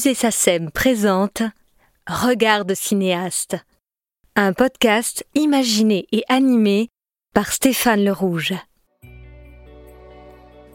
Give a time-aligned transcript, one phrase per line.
[0.00, 1.42] musée SACEM présente
[2.06, 3.58] Regarde cinéaste,
[4.34, 6.88] un podcast imaginé et animé
[7.34, 8.54] par Stéphane Le Rouge.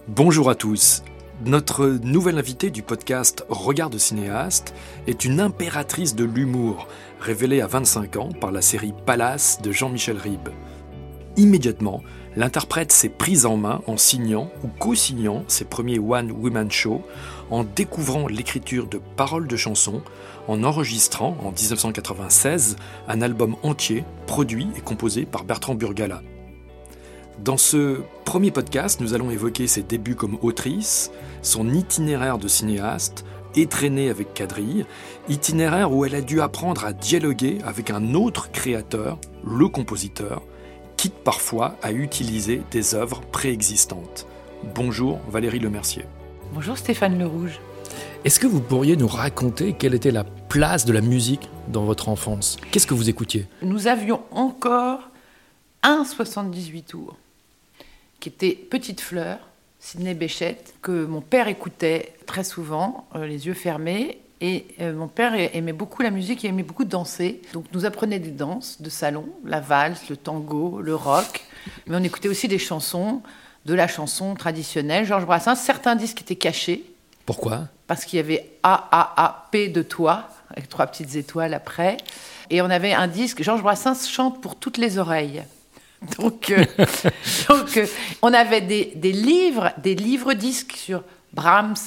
[0.07, 1.01] Bonjour à tous.
[1.43, 4.75] Notre nouvelle invitée du podcast Regarde cinéaste
[5.07, 6.87] est une impératrice de l'humour,
[7.19, 10.49] révélée à 25 ans par la série Palace de Jean-Michel Ribes.
[11.35, 12.03] Immédiatement,
[12.35, 17.01] l'interprète s'est prise en main en signant ou co-signant ses premiers One Woman Show,
[17.51, 20.01] en découvrant l'écriture de paroles de chansons,
[20.47, 22.75] en enregistrant en 1996
[23.07, 26.21] un album entier produit et composé par Bertrand Burgala.
[27.43, 33.25] Dans ce premier podcast, nous allons évoquer ses débuts comme autrice, son itinéraire de cinéaste,
[33.55, 34.85] étraîné avec quadrille,
[35.29, 40.43] itinéraire où elle a dû apprendre à dialoguer avec un autre créateur, le compositeur,
[40.95, 44.27] quitte parfois à utiliser des œuvres préexistantes.
[44.73, 46.05] Bonjour Valérie Lemercier.
[46.55, 47.59] Bonjour Stéphane Le Rouge.
[48.23, 52.07] Est-ce que vous pourriez nous raconter quelle était la place de la musique dans votre
[52.07, 52.55] enfance?
[52.71, 53.45] Qu'est-ce que vous écoutiez?
[53.61, 55.01] Nous avions encore
[55.83, 57.17] un 78 tours,
[58.21, 59.39] qui était Petite Fleur,
[59.81, 64.19] Sidney Béchette, que mon père écoutait très souvent, euh, les yeux fermés.
[64.39, 67.41] Et euh, mon père aimait beaucoup la musique, il aimait beaucoup danser.
[67.51, 71.43] Donc nous apprenait des danses de salon, la valse, le tango, le rock.
[71.87, 73.21] Mais on écoutait aussi des chansons
[73.65, 75.05] de la chanson traditionnelle.
[75.05, 76.83] Georges Brassens, certains disques étaient cachés.
[77.25, 77.67] Pourquoi?
[77.87, 81.97] Parce qu'il y avait A, A, A, P de toi, avec trois petites étoiles après.
[82.49, 85.43] Et on avait un disque, Georges Brassens chante pour toutes les oreilles.
[86.19, 86.63] Donc, euh,
[87.49, 87.87] donc euh,
[88.21, 91.77] on avait des, des, livres, des livres disques sur Brahms,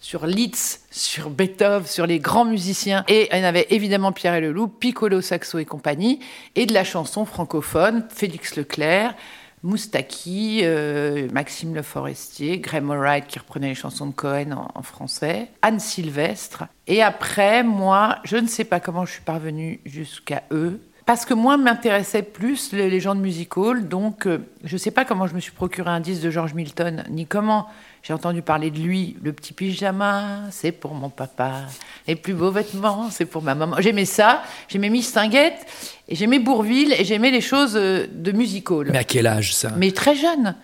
[0.00, 3.04] sur Liszt, sur Beethoven, sur les grands musiciens.
[3.08, 6.18] Et on avait évidemment Pierre et Leloup, Piccolo Saxo et compagnie,
[6.56, 9.14] et de la chanson francophone, Félix Leclerc,
[9.62, 15.48] Moustaki, euh, Maxime Le Forestier, Graham Wright qui reprenait les chansons de Cohen en, français,
[15.62, 16.64] Anne Sylvestre.
[16.86, 20.80] Et après, moi, je ne sais pas comment je suis parvenue jusqu'à eux.
[21.06, 24.90] Parce que moi m'intéressait plus les, gens de music hall, donc euh, je ne sais
[24.90, 27.66] pas comment je me suis procuré un disque de George Milton, ni comment
[28.08, 31.66] j'ai entendu parler de lui, le petit pyjama, c'est pour mon papa.
[32.06, 33.76] Les plus beaux vêtements, c'est pour ma maman.
[33.80, 35.66] J'aimais ça, j'aimais Miss Tinguette,
[36.08, 38.88] et j'aimais Bourville, et j'aimais les choses euh, de musical.
[38.92, 39.72] Mais à quel âge ça?
[39.76, 40.56] Mais très jeune,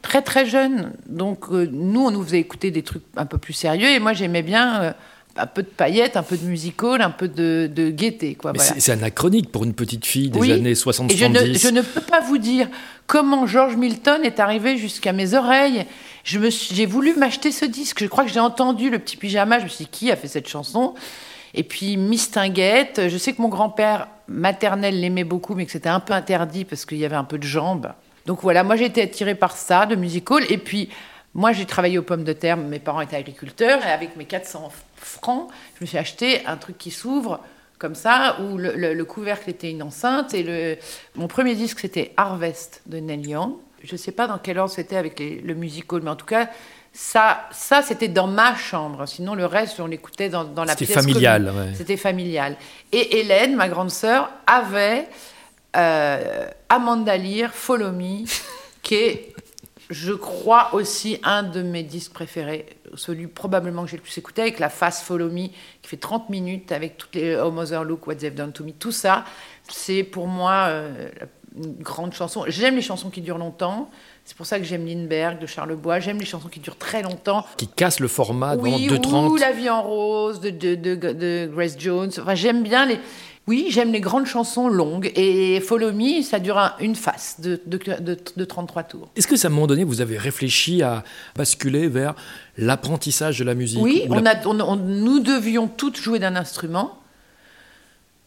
[0.00, 0.92] très très jeune.
[1.06, 4.12] Donc euh, nous, on nous faisait écouter des trucs un peu plus sérieux, et moi
[4.12, 4.82] j'aimais bien...
[4.82, 4.92] Euh,
[5.36, 8.34] un peu de paillettes, un peu de musical, un peu de, de gaieté.
[8.34, 11.16] Quoi, C'est anachronique pour une petite fille des années 60-70.
[11.16, 12.68] Je ne, je ne peux pas vous dire
[13.06, 15.86] comment George Milton est arrivé jusqu'à mes oreilles
[16.24, 18.00] j'ai voulu m'acheter ce disque.
[18.00, 19.58] Je crois que j'ai entendu le petit pyjama.
[19.58, 20.94] Je me suis dit, qui a fait cette chanson?
[21.54, 23.08] Et puis Miss Tinguette.
[23.08, 26.86] Je sais que mon grand-père maternel l'aimait beaucoup, mais que c'était un peu interdit parce
[26.86, 27.92] qu'il y avait un peu de jambes.
[28.26, 30.44] Donc voilà, moi j'ai été attirée par ça, de musical.
[30.48, 30.88] Et puis
[31.34, 32.56] moi j'ai travaillé aux pommes de terre.
[32.56, 33.84] Mes parents étaient agriculteurs.
[33.84, 34.70] Et avec mes 400
[35.04, 37.40] francs, je me suis acheté un truc qui s'ouvre
[37.78, 40.34] comme ça, où le, couvercle était une enceinte.
[40.34, 40.76] Et le,
[41.16, 43.54] mon premier disque, c'était Harvest de Neil Young
[43.84, 46.48] je ne sais pas dans quel ordre c'était avec le musical, mais en tout cas,
[46.92, 49.06] ça, ça c'était dans ma chambre.
[49.06, 50.88] Sinon, le reste, on l'écoutait dans, dans la pièce.
[50.88, 51.52] C'était familial.
[51.74, 52.56] C'était familial.
[52.92, 55.08] Et Hélène, ma grande sœur, avait
[55.76, 58.24] euh, Amanda Lear, Follow Me,
[58.82, 59.34] qui est,
[59.90, 62.66] je crois, aussi un de mes disques préférés.
[62.94, 66.28] Celui probablement que j'ai le plus écouté, avec la face Follow Me, qui fait 30
[66.28, 68.72] minutes, avec toutes les Oh Mother Look, What They've Done to Me.
[68.72, 69.24] Tout ça,
[69.68, 71.08] c'est pour moi euh,
[71.56, 72.44] une grande chanson.
[72.48, 73.90] J'aime les chansons qui durent longtemps.
[74.24, 76.00] C'est pour ça que j'aime Lindbergh de Charlebois.
[76.00, 77.44] J'aime les chansons qui durent très longtemps.
[77.56, 79.28] Qui cassent le format dans oui, 2.30.
[79.28, 82.10] Ou La vie en rose de, de, de, Grace Jones.
[82.18, 82.98] Enfin, j'aime bien les.
[83.48, 85.10] Oui, j'aime les grandes chansons longues.
[85.16, 89.08] Et Follow Me, ça dure une face de, de 33 tours.
[89.16, 91.02] Est-ce que, à un moment donné, vous avez réfléchi à
[91.34, 92.14] basculer vers
[92.56, 96.98] l'apprentissage de la musique Oui, on a, on, nous devions toutes jouer d'un instrument.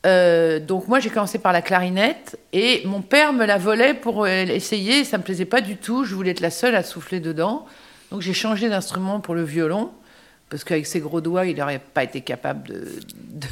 [0.06, 4.28] Euh, donc moi j'ai commencé par la clarinette et mon père me la volait pour
[4.28, 7.66] essayer, ça me plaisait pas du tout, je voulais être la seule à souffler dedans.
[8.12, 9.90] Donc j'ai changé d'instrument pour le violon
[10.52, 13.48] parce qu'avec ses gros doigts il n'aurait pas été capable de,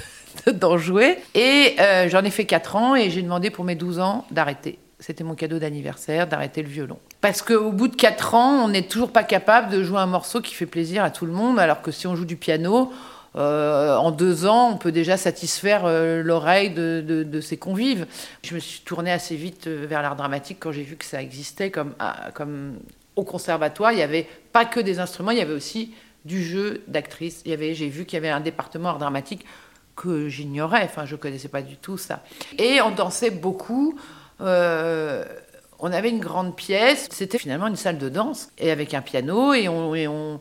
[0.51, 1.17] d'en jouer.
[1.35, 4.79] Et euh, j'en ai fait 4 ans et j'ai demandé pour mes 12 ans d'arrêter.
[4.99, 6.97] C'était mon cadeau d'anniversaire, d'arrêter le violon.
[7.19, 10.41] Parce qu'au bout de 4 ans, on n'est toujours pas capable de jouer un morceau
[10.41, 12.91] qui fait plaisir à tout le monde, alors que si on joue du piano,
[13.35, 18.05] euh, en deux ans, on peut déjà satisfaire euh, l'oreille de, ses convives.
[18.43, 21.71] Je me suis tournée assez vite vers l'art dramatique quand j'ai vu que ça existait
[21.71, 22.75] comme, ah, comme
[23.15, 23.91] au conservatoire.
[23.91, 25.93] Il n'y avait pas que des instruments, il y avait aussi
[26.25, 27.41] du jeu d'actrice.
[27.45, 29.45] Il y avait, j'ai vu qu'il y avait un département art dramatique
[29.95, 30.83] que j'ignorais.
[30.83, 32.23] Enfin, je connaissais pas du tout ça.
[32.57, 33.99] Et on dansait beaucoup.
[34.39, 34.43] on
[35.91, 37.07] avait une grande pièce.
[37.11, 40.39] C'était finalement une salle de danse et avec un piano et on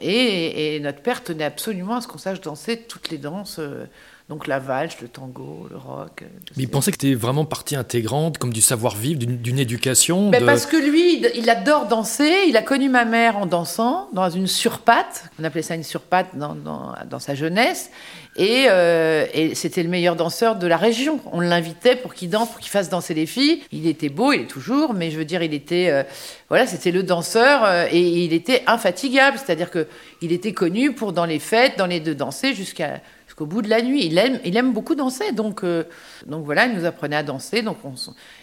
[0.00, 3.58] Et, et notre père tenait absolument à ce qu'on sache danser toutes les danses.
[3.58, 3.86] euh,
[4.30, 6.22] donc la valse, le tango, le rock.
[6.22, 10.30] euh, Mais il pensait que c'était vraiment partie intégrante, comme du savoir-vivre, d'une éducation.
[10.30, 12.44] Ben, de- Parce que lui, il- il adore danser.
[12.46, 15.24] Il a connu ma mère en dansant dans une surpatte.
[15.40, 17.90] On appelait ça une surpatte dans, dans, dans sa jeunesse.
[18.36, 21.18] Et, euh, et c'était le meilleur danseur de la région.
[21.32, 23.60] On l'invitait pour qu'il danse, pour qu'il fasse danser les filles.
[23.72, 26.04] Il était beau, il est toujours, mais je veux dire, il était, euh,
[26.48, 29.36] voilà, c'était le danseur euh, et il était infatigable.
[29.44, 29.88] C'est-à-dire que
[30.22, 33.00] il était connu pour dans les fêtes, dans les deux danser jusqu'à
[33.40, 34.06] jusqu'au bout de la nuit.
[34.06, 35.84] Il aime, il aime beaucoup danser, donc, euh,
[36.26, 37.62] donc voilà, il nous apprenait à danser.
[37.62, 37.94] Donc on,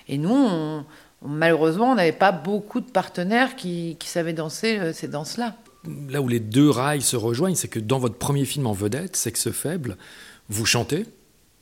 [0.07, 0.85] et nous, on-
[1.23, 5.55] malheureusement, on n'avait pas beaucoup de partenaires qui, qui savaient danser euh, ces danses-là.
[6.09, 9.15] Là où les deux rails se rejoignent, c'est que dans votre premier film en vedette,
[9.15, 9.97] Sexe faible,
[10.49, 11.05] vous chantez,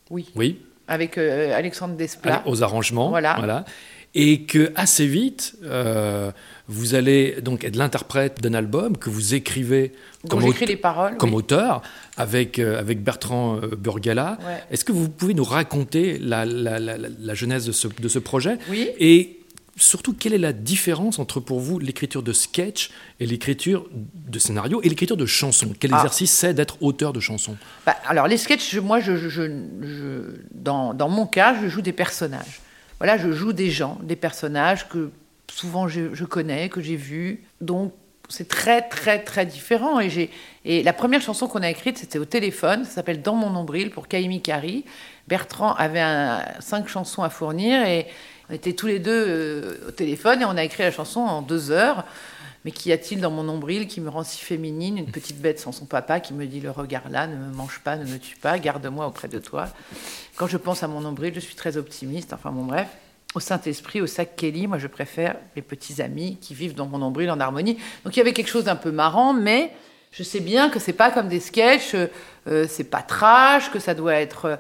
[0.10, 0.30] Oui.
[0.36, 2.42] oui, Avec euh, Alexandre Desplat.
[2.46, 3.66] aux arrangements, Voilà.
[4.16, 6.32] Et que assez vite, euh,
[6.68, 9.92] vous allez donc être l'interprète d'un album que vous écrivez
[10.30, 11.18] comme, j'écris aute- les paroles.
[11.18, 11.36] comme oui.
[11.38, 11.82] auteur
[12.18, 14.38] avec, euh, avec Bertrand euh, Burgala.
[14.46, 14.64] Ouais.
[14.72, 18.58] Est-ce que vous pouvez nous raconter la, la- la- genèse de ce, de ce projet
[18.70, 18.90] Oui.
[19.00, 19.40] Et
[19.78, 24.80] surtout, quelle est la différence entre pour vous l'écriture de sketch et l'écriture de scénario
[24.82, 25.98] et l'écriture de chansons Quel Ah.
[25.98, 30.94] exercice c'est d'être auteur de chansons Bah, alors, les sketchs, moi, je- je- je- dans,
[30.94, 32.62] dans mon cas, je joue des personnages.
[33.18, 35.12] Je joue des gens, des personnages que
[35.52, 37.44] souvent je, connais, que j'ai vus.
[37.62, 37.94] Donc,
[38.28, 40.00] c'est très, très, très différent.
[40.00, 40.30] Et,
[40.66, 42.84] et la première chanson qu'on a écrite, c'était au téléphone.
[42.84, 44.86] Ça s'appelle Dans mon nombril pour Kaimi Kari.
[45.28, 46.04] Bertrand avait
[46.60, 48.08] cinq chansons à fournir et
[48.50, 51.42] on était tous les deux euh, au téléphone et on a écrit la chanson en
[51.42, 52.06] deux heures.
[52.66, 54.98] Mais qu'y a-t-il dans mon nombril qui me rend si féminine?
[54.98, 57.80] Une petite bête sans son papa qui me dit le regard là, ne me mange
[57.84, 59.68] pas, ne me tue pas, garde-moi auprès de toi.
[60.36, 62.34] Quand je pense à mon nombril, je suis très optimiste.
[62.34, 62.88] Enfin bon, bref.
[63.36, 66.98] Au Saint-Esprit, au sac Kelly, moi je préfère les petits amis qui vivent dans mon
[66.98, 67.78] nombril en harmonie.
[68.04, 69.72] Donc il y avait quelque chose d'un peu marrant, mais
[70.12, 71.96] je sais bien que c'est pas comme des sketchs,
[72.48, 74.58] euh, c'est pas trash, que ça doit être.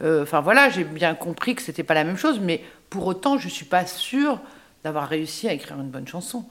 [0.00, 3.38] euh, Enfin voilà, j'ai bien compris que c'était pas la même chose, mais pour autant,
[3.38, 4.40] je suis pas sûre
[4.82, 6.46] d'avoir réussi à écrire une bonne chanson.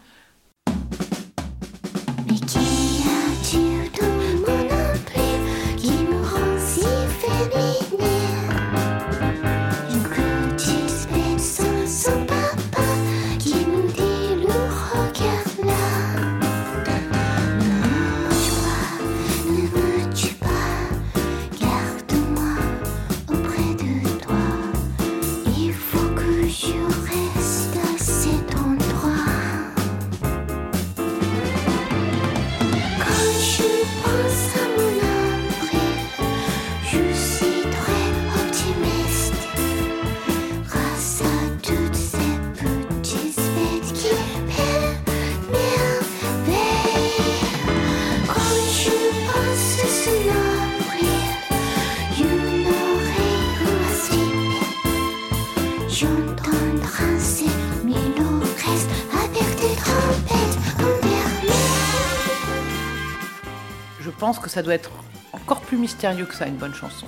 [64.53, 64.91] Ça doit être
[65.33, 67.07] encore plus mystérieux que ça, une bonne chanson.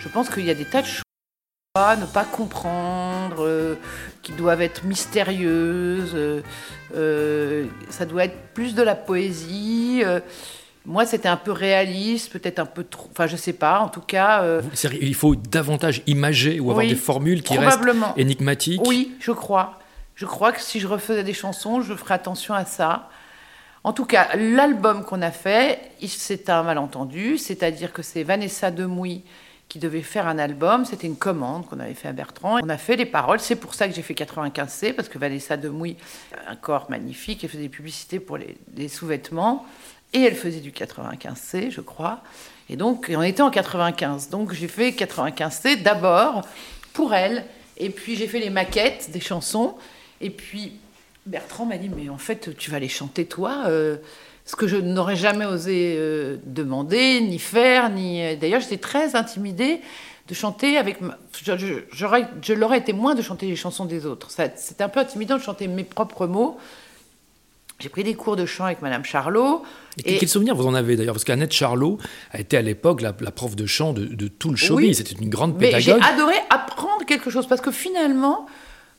[0.00, 1.02] Je pense qu'il y a des tas de choses
[1.74, 3.78] à ne pas comprendre, euh,
[4.22, 6.14] qui doivent être mystérieuses.
[6.14, 6.40] euh,
[6.96, 10.02] euh, ça doit être plus de la poésie.
[10.86, 13.08] moi, c'était un peu réaliste, peut-être un peu trop.
[13.12, 13.80] Enfin, je sais pas.
[13.80, 14.42] En tout cas,
[15.00, 17.78] Il faut davantage imager ou avoir Oui, des formules qui restent
[18.16, 18.80] énigmatiques.
[18.86, 19.78] Oui, je crois.
[20.14, 23.10] Je crois que si je refaisais des chansons, je ferais attention à ça.
[23.82, 29.22] En tout cas, l'album qu'on a fait, c'est un malentendu, c'est-à-dire que c'est Vanessa Demouy
[29.70, 30.84] qui devait faire un album.
[30.84, 32.58] C'était une commande qu'on avait fait à Bertrand.
[32.62, 33.40] On a fait les paroles.
[33.40, 35.96] C'est pour ça que j'ai fait 95C, parce que Vanessa Demouy,
[36.46, 39.64] un corps magnifique, elle faisait des publicités pour les, les sous-vêtements.
[40.12, 42.20] Et elle faisait du 95C, je crois.
[42.68, 44.28] Et donc, on était en 95.
[44.28, 46.42] Donc, j'ai fait 95C d'abord
[46.92, 47.44] pour elle.
[47.78, 49.76] Et puis, j'ai fait les maquettes des chansons.
[50.20, 50.80] Et puis,
[51.26, 53.96] Bertrand m'a dit, mais en fait, tu vas les chanter toi euh,
[54.46, 58.22] Ce que je n'aurais jamais osé euh, demander, ni faire, ni...
[58.22, 59.80] euh, D'ailleurs, j'étais très intimidée
[60.28, 61.00] de chanter avec...
[61.00, 64.28] ma- Je, je, j'aurais- je l'aurais été moins de chanter les chansons des autres.
[64.56, 66.56] C'était un peu intimidant de chanter mes propres mots.
[67.78, 69.62] J'ai pris des cours de chant avec Madame Charlot.
[70.04, 71.14] Et quel souvenir vous en avez d'ailleurs?
[71.14, 71.96] Parce qu'Annette Charlot
[72.30, 74.86] a été à l'époque la, la prof de chant de, de tout le showbiz.
[74.88, 74.94] Oui.
[74.94, 76.02] C'était une grande Mais j'ai pédagogue.
[76.14, 78.44] adoré apprendre quelque chose parce que finalement,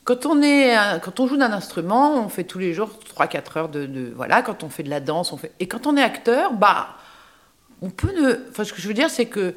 [0.04, 3.68] quand on, est, quand on joue d'un instrument, on fait tous les jours 3-4 heures
[3.68, 5.52] de, de- Voilà, quand on fait de la danse, on fait.
[5.60, 6.96] Et quand on est acteur, bah.
[7.84, 8.38] On peut ne.
[8.50, 9.54] Enfin, ce que je veux dire, c'est que.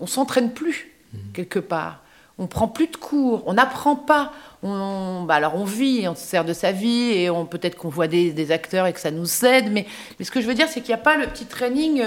[0.00, 0.92] On s'entraîne plus,
[1.34, 2.00] quelque part.
[2.38, 4.32] on prend plus de cours, on n'apprend pas.
[4.62, 7.88] On, bah alors on vit, on se sert de sa vie et on peut-être qu'on
[7.88, 9.86] voit des, des acteurs et que ça nous aide, mais,
[10.18, 12.04] mais ce que je veux dire, c'est qu'il n'y a pas le petit training.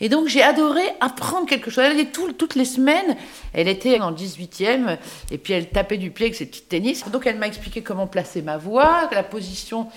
[0.00, 1.84] Et donc j'ai adoré apprendre quelque chose.
[1.84, 3.16] Elle allait tout- toutes les semaines,
[3.52, 4.96] elle était en 18e
[5.30, 7.04] et puis elle tapait du pied avec ses petits tennis.
[7.10, 9.88] Donc elle m'a expliqué comment placer ma voix, la position.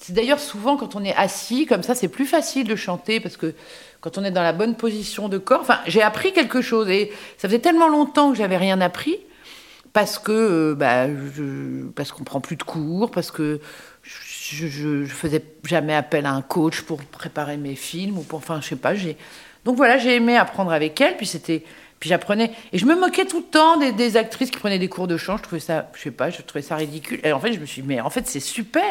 [0.00, 3.36] C'est d'ailleurs souvent quand on est assis comme ça, c'est plus facile de chanter parce
[3.36, 3.54] que
[4.00, 5.60] quand on est dans la bonne position de corps.
[5.62, 9.16] Enfin, j'ai appris quelque chose et ça faisait tellement longtemps que j'avais rien appris
[9.92, 11.06] parce que euh, bah,
[11.94, 13.60] parce qu'on prend plus de cours, parce que
[14.52, 18.68] je, faisais jamais appel à un coach pour préparer mes films ou pour, enfin, je
[18.68, 18.94] sais pas.
[18.94, 19.16] J'ai
[19.64, 21.16] donc voilà, j'ai aimé apprendre avec elle.
[21.16, 21.64] Puis c'était,
[22.00, 24.88] puis j'apprenais et je me moquais tout le temps des, des actrices qui prenaient des
[24.88, 25.36] cours de chant.
[25.38, 27.20] Je trouvais ça, je sais pas, je trouvais ça ridicule.
[27.24, 28.84] Et en fait, je me suis dit, mais en fait, c'est super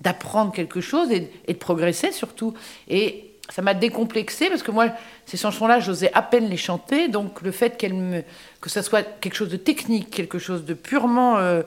[0.00, 2.54] d'apprendre quelque chose et, et de progresser surtout.
[2.88, 4.88] Et ça m'a décomplexé parce que moi,
[5.26, 7.08] ces chansons-là, j'osais à peine les chanter.
[7.08, 8.22] Donc le fait qu'elles me,
[8.60, 11.62] que ça soit quelque chose de technique, quelque chose de purement euh,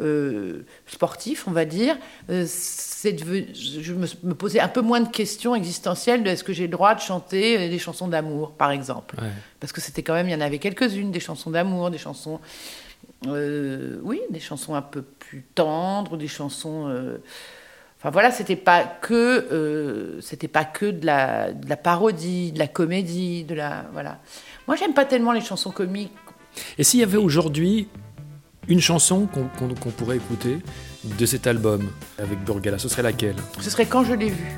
[0.00, 1.96] euh, sportif, on va dire,
[2.30, 6.42] euh, c'est devenu- je me, me posais un peu moins de questions existentielles de est-ce
[6.44, 9.16] que j'ai le droit de chanter des chansons d'amour, par exemple.
[9.20, 9.28] Ouais.
[9.60, 12.40] Parce que c'était quand même, il y en avait quelques-unes, des chansons d'amour, des chansons,
[13.26, 16.88] euh, oui, des chansons un peu plus tendres, des chansons.
[18.06, 22.58] Enfin voilà, c'était pas que, euh, c'était pas que de la, de la parodie, de
[22.60, 24.20] la comédie, de la, voilà.
[24.68, 26.12] Moi, j'aime pas tellement les chansons comiques.
[26.78, 27.88] Et s'il y avait aujourd'hui
[28.68, 30.58] une chanson qu'on pourrait écouter
[31.02, 33.34] de cet album avec Burgala, ce serait laquelle?
[33.60, 34.52] Ce serait quand je l'ai vu.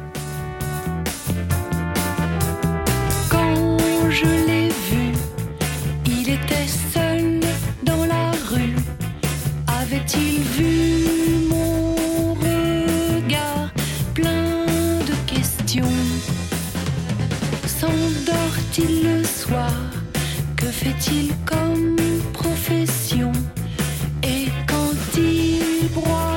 [19.09, 19.73] Le soir
[20.57, 21.97] Que fait-il comme
[22.33, 23.33] profession?
[24.23, 26.28] Et quand il broie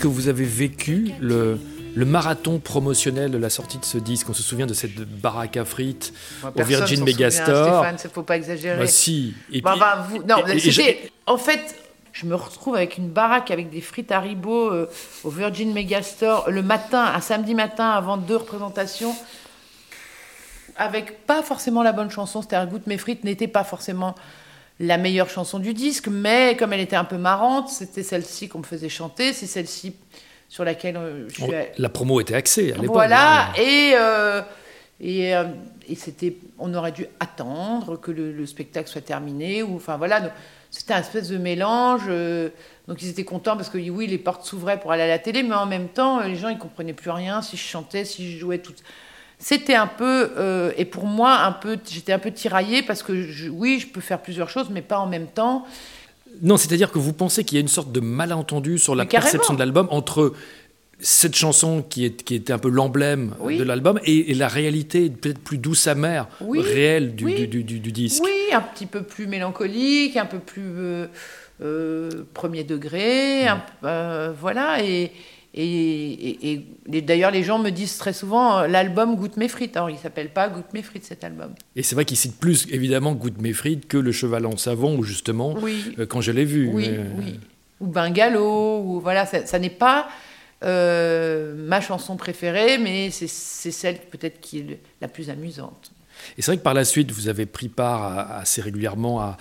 [0.00, 1.58] est-ce que vous avez vécu le,
[1.94, 5.58] le marathon promotionnel de la sortie de ce disque On se souvient de cette baraque
[5.58, 7.80] à frites Moi, au Virgin Megastore.
[7.82, 8.78] Stéphane, il faut pas exagérer.
[8.78, 9.34] Bah si.
[9.52, 11.60] Et Bah, puis- bah, vous- non, et- en fait,
[12.12, 14.88] je me retrouve avec une baraque avec des frites Haribo euh,
[15.22, 19.14] au Virgin Megastore le matin, un samedi matin avant deux représentations,
[20.78, 22.40] avec pas forcément la bonne chanson.
[22.40, 24.14] C'est-à-dire, Goûte mes frites n'était pas forcément
[24.82, 28.60] la meilleure chanson du disque, mais comme elle était un peu marrante, c'était celle-ci qu'on
[28.60, 29.94] me faisait chanter, c'est celle-ci
[30.48, 31.42] sur laquelle euh, je suis.
[31.44, 32.94] on- la promo était axée à l'époque.
[32.94, 34.40] Voilà, et, euh,
[35.00, 35.44] et, euh,
[35.88, 40.32] et c'était, on aurait dû attendre que le, le spectacle soit terminé, ou enfin voilà,
[40.70, 42.02] c'était un espèce de mélange.
[42.08, 42.48] euh,
[42.88, 45.42] donc ils étaient contents parce que oui, les portes s'ouvraient pour aller à la télé,
[45.42, 48.38] mais en même temps, les gens ils comprenaient plus rien si je chantais, si je
[48.38, 48.72] jouais tout.
[49.42, 53.22] C'était un peu, euh, et pour moi, un peu, j'étais un peu tiraillée parce que
[53.22, 55.64] je- oui, je peux faire plusieurs choses, mais pas en même temps.
[56.42, 59.54] Non, c'est-à-dire que vous pensez qu'il y a une sorte de malentendu sur la perception
[59.54, 60.34] de l'album entre
[61.02, 63.56] cette chanson qui, est, qui était un peu l'emblème Oui.
[63.56, 66.60] de l'album et, et la réalité peut-être plus douce amère, Oui.
[66.60, 67.34] réelle du, Oui.
[67.34, 68.22] du, du- du- du disque.
[68.22, 71.06] Oui, un petit peu plus mélancolique, un peu plus euh,
[71.62, 74.84] euh, premier degré, un- euh, voilà.
[74.84, 75.10] Et,
[75.54, 79.48] et, et- et- et d'ailleurs, les gens me disent très souvent euh, l'album Goûte mes
[79.48, 79.76] frites.
[79.76, 81.52] Alors, il s'appelle pas Goûte mes frites cet album.
[81.76, 84.96] Et c'est vrai qu'il cite plus évidemment Goûte mes frites que Le Cheval en savon
[84.98, 85.94] ou justement Oui.
[85.98, 86.68] euh, quand je l'ai vu.
[86.72, 87.40] Oui, Mais, oui.
[87.80, 90.08] Ou Bungalow, ou voilà, ça, ça n'est pas
[90.62, 95.90] euh, ma chanson préférée, mais c'est celle peut-être qui est le- la plus amusante.
[96.36, 99.38] Et c'est vrai que par la suite, vous avez pris part assez régulièrement à-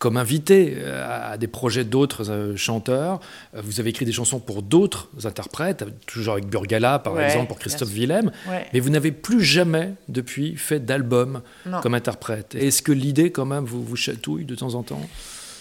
[0.00, 3.20] comme invité euh, à, des projets d'autres euh, chanteurs.
[3.54, 7.48] Euh, Vous avez écrit des chansons pour d'autres interprètes, toujours avec Burgala par Ouais, exemple,
[7.48, 7.90] pour Christophe.
[7.90, 8.32] Willem.
[8.48, 8.66] Ouais.
[8.72, 11.42] Mais vous n'avez plus jamais depuis fait d'album
[11.82, 12.54] comme interprète.
[12.54, 15.02] Est-ce que l'idée quand même vous, vous chatouille de temps en temps?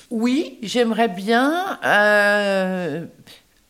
[0.10, 1.78] Oui, j'aimerais bien.
[1.86, 3.06] euh,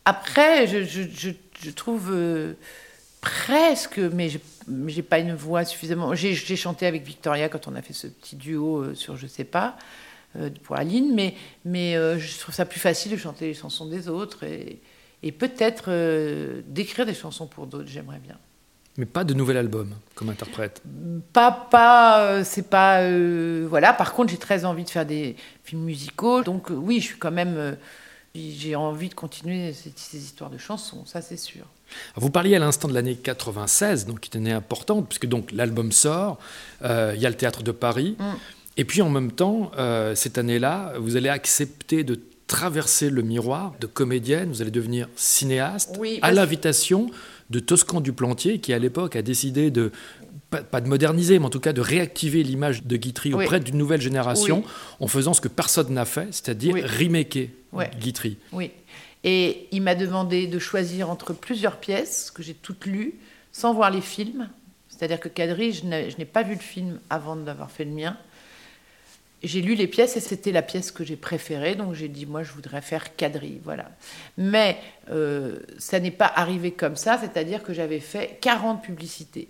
[0.05, 1.31] après, je, je- je-
[1.63, 2.53] je trouve euh,
[3.21, 4.29] presque, mais
[4.87, 6.13] j'ai pas une voix suffisamment.
[6.15, 9.43] J'ai chanté avec Victoria quand on a fait ce petit duo euh, sur Je sais
[9.43, 9.75] pas
[10.63, 14.07] pour Aline, mais, mais euh, je trouve ça plus facile de chanter les chansons des
[14.09, 14.79] autres et,
[15.23, 17.87] et peut-être euh, d'écrire des chansons pour d'autres.
[17.87, 18.37] J'aimerais bien.
[18.97, 20.81] Mais pas de nouvel album comme interprète.
[21.31, 23.93] Pas, pas, euh, c'est pas, euh, voilà.
[23.93, 26.43] Par contre, j'ai très envie de faire des films musicaux.
[26.43, 27.71] Donc euh, oui, je suis quand même, euh,
[28.35, 31.65] j'ai envie de continuer ces, ces histoires de chansons, ça c'est sûr.
[32.15, 35.51] Vous parliez à l'instant de l'année 96, donc qui est une année importante, puisque donc
[35.51, 36.37] l'album sort,
[36.83, 38.23] euh, il y a le théâtre de Paris, Mm.
[38.77, 43.73] Et puis en même temps, euh, cette année-là, vous allez accepter de traverser le miroir
[43.79, 47.11] de comédienne, vous allez devenir cinéaste, Oui, à l'invitation
[47.49, 49.91] de Toscan Duplantier, qui à l'époque a décidé de
[50.49, 53.43] pas, pas de moderniser, mais en tout cas de réactiver l'image de Guitry Oui.
[53.43, 54.71] auprès d'une nouvelle génération, Oui.
[54.99, 57.49] en faisant ce que personne n'a fait, c'est-à-dire remaker.
[57.99, 58.37] Guitry.
[58.51, 58.71] Oui.
[59.23, 63.15] Et il m'a demandé de choisir entre plusieurs pièces que j'ai toutes lues
[63.51, 64.49] sans voir les films.
[64.87, 68.17] C'est-à-dire que n'ai je n'ai pas vu le film avant d'avoir fait le mien.
[69.41, 72.43] J'ai lu les pièces et c'était la pièce que j'ai préférée, donc j'ai dit moi
[72.43, 73.89] je voudrais faire Kadri, voilà.
[74.37, 74.77] Mais
[75.11, 79.47] euh, ça n'est pas arrivé comme ça, c'est-à-dire que j'avais fait 40 publicités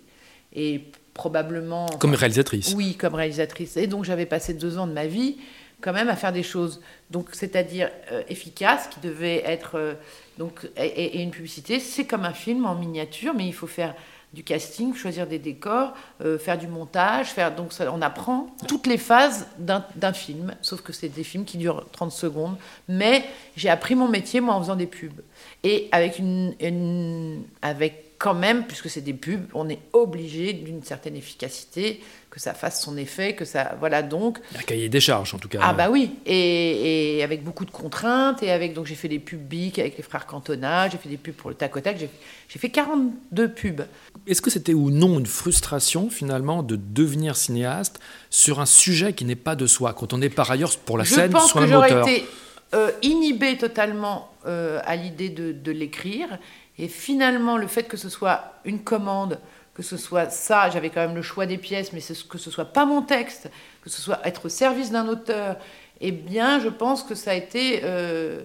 [0.54, 2.72] et probablement Comme réalisatrice.
[2.76, 3.76] oui, comme réalisatrice.
[3.76, 5.38] Et donc j'avais passé deux ans de ma vie
[5.80, 6.80] quand même à faire des choses,
[7.10, 9.94] donc c'est-à-dire euh, efficaces, qui devaient être euh,
[10.38, 13.94] donc et une publicité, c'est comme un film en miniature, mais il faut faire
[14.32, 18.86] du casting, choisir des décors, euh, faire du montage, faire donc ça, on apprend toutes
[18.86, 22.56] les phases d'un film, sauf que c'est des films qui durent 30 secondes.
[22.88, 23.24] Mais
[23.56, 25.20] j'ai appris mon métier moi en faisant des pubs
[25.64, 30.82] et avec une, une- avec quand même, puisque c'est des pubs, on est obligé d'une
[30.82, 33.74] certaine efficacité, que ça fasse son effet, que ça.
[33.80, 34.38] Voilà donc.
[34.58, 35.58] Un cahier des charges, en tout cas.
[35.62, 38.74] Ah bah oui, et, et avec beaucoup de contraintes, et avec.
[38.74, 41.48] Donc j'ai fait des pubs BIC avec les frères Cantona, j'ai fait des pubs pour
[41.48, 43.86] le tac au tac, j'ai fait 42 pubs.
[44.26, 49.24] Est-ce que c'était ou non une frustration finalement de devenir cinéaste sur un sujet qui
[49.24, 51.62] n'est pas de soi, quand on est par ailleurs pour la Je scène pense soit
[51.62, 52.26] que un j'aurais été
[52.74, 56.38] euh, inhibée totalement euh, à l'idée de, de l'écrire.
[56.80, 59.38] Et finalement, le fait que ce soit une commande,
[59.74, 62.64] que ce soit ça, j'avais quand même le choix des pièces, mais que ce soit
[62.64, 63.50] pas mon texte,
[63.82, 65.56] que ce soit être au service d'un auteur,
[66.00, 68.44] eh bien, je pense que ça a été euh,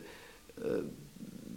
[0.65, 0.81] euh,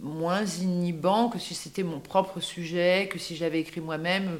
[0.01, 4.39] moins inhibant que si c'était mon propre sujet, que si j'avais écrit moi-même.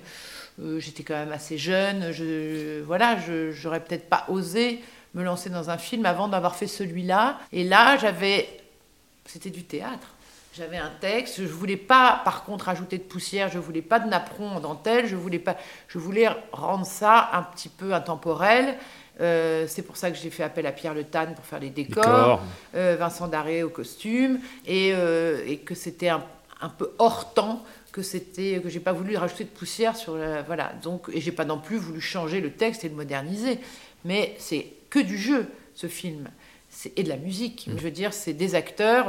[0.62, 2.14] Euh, J'étais quand même assez jeune.
[2.14, 4.82] Je, voilà, je j'aurais peut-être pas osé
[5.14, 7.38] me lancer dans un film avant d'avoir fait celui-là.
[7.52, 8.48] Et là, j'avais,
[9.26, 10.16] c'était du théâtre.
[10.58, 11.42] J'avais un texte.
[11.42, 13.50] Je voulais pas, par contre, ajouter de poussière.
[13.50, 15.08] Je voulais pas de napperon en dentelle.
[15.08, 15.56] Je voulais pas.
[15.88, 18.76] Je voulais rendre ça un petit peu intemporel.
[19.22, 21.70] Euh, c'est pour ça que j'ai fait appel à Pierre Le Tan pour faire les
[21.70, 22.42] décors,
[22.76, 26.24] euh, Vincent Daré au costume, et, euh, et que c'était un,
[26.62, 30.42] un peu hors temps, que c'était que j'ai pas voulu rajouter de poussière sur la,
[30.44, 30.72] voilà.
[30.84, 33.60] Donc et j'ai pas non plus voulu changer le texte et le moderniser.
[34.06, 36.30] Mais c'est que du jeu ce film,
[36.70, 37.68] c'est et de la musique.
[37.68, 39.08] Je veux dire, c'est des acteurs.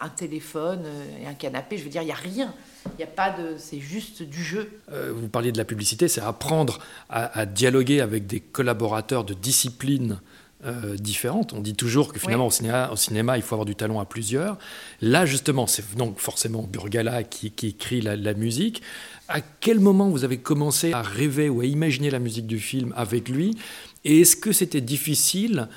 [0.00, 1.78] Un téléphone euh, et un canapé.
[1.78, 2.54] Je veux dire, il y a rien.
[2.98, 3.56] Il y a pas de.
[3.58, 4.70] C'est juste du jeu.
[4.92, 6.78] Euh, vous parliez de la publicité, c'est apprendre
[7.08, 10.20] à, à dialoguer avec des collaborateurs de disciplines
[10.64, 11.52] euh, différentes.
[11.52, 12.48] On dit toujours que finalement Oui.
[12.48, 14.56] au, cinéma, au cinéma, il faut avoir du talent à plusieurs.
[15.00, 18.82] Là, justement, c'est donc forcément Burgala qui, qui écrit la, la musique.
[19.28, 22.94] À quel moment vous avez commencé à rêver ou à imaginer la musique du film
[22.96, 23.56] avec lui?
[24.04, 25.68] Et est-ce que c'était difficile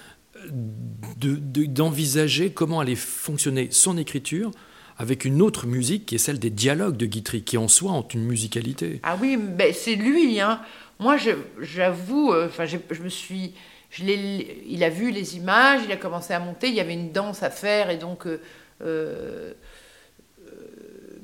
[1.19, 4.51] de- de- d'envisager comment allait fonctionner son écriture
[4.97, 8.01] avec une autre musique qui est celle des dialogues de Guitry, qui en soi ont
[8.13, 10.39] une musicalité Ah oui, ben c'est lui.
[10.41, 10.59] Hein.
[10.99, 11.15] Moi,
[11.61, 13.53] j'avoue, euh, enfin, je me suis,
[13.97, 16.67] il a vu les images, il a commencé à monter.
[16.67, 18.41] Il y avait une danse à faire et donc, euh,
[18.81, 19.53] euh,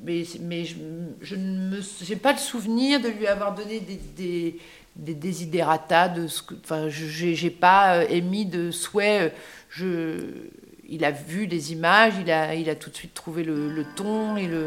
[0.06, 0.76] mais, je,
[2.02, 4.58] j'ai pas le souvenir de lui avoir donné des, des,
[4.94, 9.22] des desiderata de ce que, enfin, j'ai pas euh, émis de souhait.
[9.22, 9.30] euh,
[9.68, 10.18] Je,
[10.88, 14.36] il a vu des images, il a, il a tout de suite trouvé le, ton
[14.36, 14.66] et le,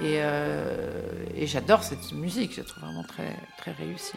[0.00, 1.02] et, euh,
[1.34, 4.12] et j'adore cette musique, je trouve vraiment très, très réussie.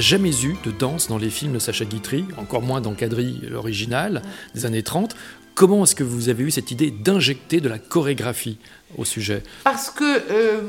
[0.00, 4.22] Jamais eu de danse dans les films de Sacha Guitry, encore moins dans Quadrille, l'original,
[4.54, 5.14] des années 30.
[5.54, 8.58] Comment est-ce que vous avez eu cette idée d'injecter de la chorégraphie
[8.98, 9.42] au sujet?
[9.64, 10.60] Parce que euh,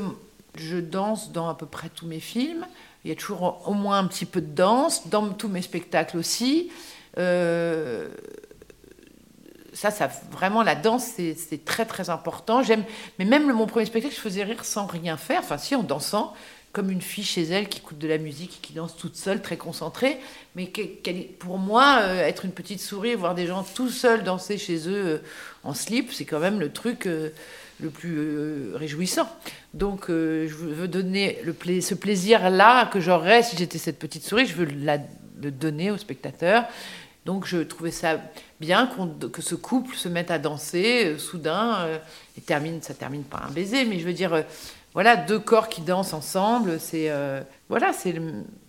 [0.56, 2.64] je danse dans à peu près tous mes films.
[3.04, 6.16] Il y a toujours au moins un petit peu de danse, dans tous mes spectacles
[6.16, 6.70] aussi.
[7.18, 8.08] Euh,
[9.72, 12.62] ça, ça, vraiment, la danse, c'est très, très important.
[12.62, 12.82] J'aime,
[13.18, 15.40] mais même le- mon premier spectacle, je faisais rire sans rien faire.
[15.40, 16.32] Enfin, si, en dansant,
[16.72, 19.40] comme une fille chez elle qui écoute de la musique et qui danse toute seule,
[19.40, 20.18] très concentrée.
[20.54, 20.70] Mais
[21.38, 25.06] pour moi, euh, être une petite souris, voir des gens tout seuls danser chez eux
[25.06, 25.18] euh,
[25.64, 27.30] en slip, c'est quand même le truc euh,
[27.80, 29.28] le plus réjouissant.
[29.72, 31.38] Donc, je veux donner
[31.80, 36.64] ce plaisir-là que j'aurais si j'étais cette petite souris, je veux le donner aux spectateurs.
[37.28, 38.18] Donc, je trouvais ça
[38.58, 38.90] bien
[39.32, 41.98] que ce couple se mette à danser soudain euh,
[42.38, 44.44] et termine, ça termine par un baiser, mais je veux dire,
[44.98, 48.14] voilà, deux corps qui dansent ensemble, c'est euh, voilà, c'est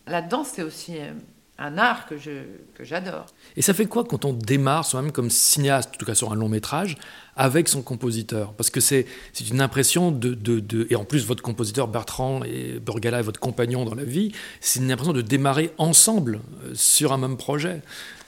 [0.05, 1.11] la danse, c'est aussi euh,
[1.57, 2.31] un art que je
[2.75, 3.25] que j'adore.
[3.57, 6.35] Et ça fait quoi quand on démarre soi-même comme cinéaste, en tout cas sur un
[6.35, 6.97] long métrage,
[7.35, 8.53] avec son compositeur?
[8.53, 12.43] Parce que c'est c'est une impression de, de- de- Et en plus, votre compositeur Bertrand
[12.43, 16.73] et Burgala est votre compagnon dans la vie, c'est une impression de démarrer ensemble euh,
[16.75, 17.81] sur un même projet.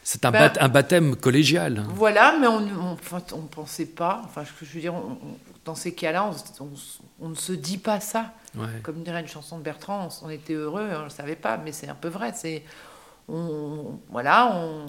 [0.03, 1.85] C'est un, Ben- bat- un baptême collégial.
[1.89, 2.97] Voilà, mais on
[3.33, 4.21] on pensait pas.
[4.25, 6.27] Enfin, je, je veux dire, on- on- dans ces cas-là,
[7.19, 8.31] on, ne se dit pas ça.
[8.57, 8.65] Ouais.
[8.81, 11.71] Comme dirait une chanson de Bertrand, on, était heureux, on ne le savait pas, mais
[11.71, 12.31] c'est un peu vrai.
[12.35, 12.63] C'est,
[13.29, 14.85] on, voilà, on,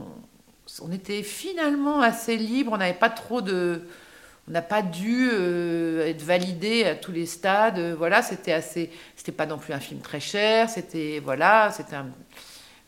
[0.80, 2.72] on était finalement assez libre.
[2.72, 3.82] On n'avait pas trop de,
[4.48, 7.78] on n'a pas dû euh, être validé à tous les stades.
[7.78, 10.70] Euh, Voilà, c'était assez, c'était pas non plus un film très cher.
[10.70, 12.06] C'était voilà, c'était un,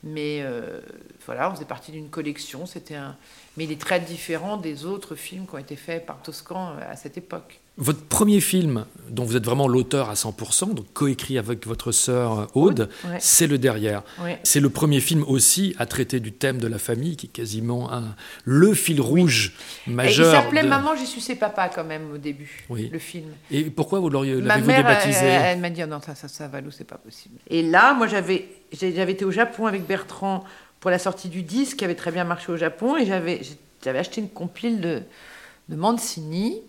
[0.05, 0.81] mais euh,
[1.25, 2.67] voilà, on faisait partie d'une collection.
[2.67, 3.17] C'était un,
[3.57, 6.93] mais il est très différent des autres films qui ont été faits par Toscan euh,
[6.93, 7.61] à cette époque.
[7.77, 12.39] Votre premier film, dont vous êtes vraiment l'auteur à 100%, donc coécrit avec votre sœur
[12.39, 13.17] euh, Aude, Ouais.
[13.19, 14.05] c'est Le Derrière.
[14.23, 14.39] Ouais.
[14.45, 17.93] C'est le premier film aussi à traiter du thème de la famille, qui est quasiment
[17.93, 18.15] un,
[18.45, 19.55] le fil rouge
[19.87, 20.31] Et il majeur.
[20.31, 22.89] s'appelait de- Maman, j'ai sucé papa quand même au début, Oui.
[22.93, 23.31] le film.
[23.51, 26.15] Et pourquoi vous l'auriez- Ma l'avez-vous mère, débaptisé elle, elle m'a dit oh non, ça,
[26.15, 27.35] ça, ça, Valou, c'est pas possible.
[27.51, 30.45] Et là, moi, j'avais été au Japon avec Bertrand
[30.85, 33.41] pour la sortie du disque, qui avait très bien marché au Japon, et j'avais,
[33.83, 35.01] j'avais acheté une compile de,
[35.71, 36.61] de Mancini,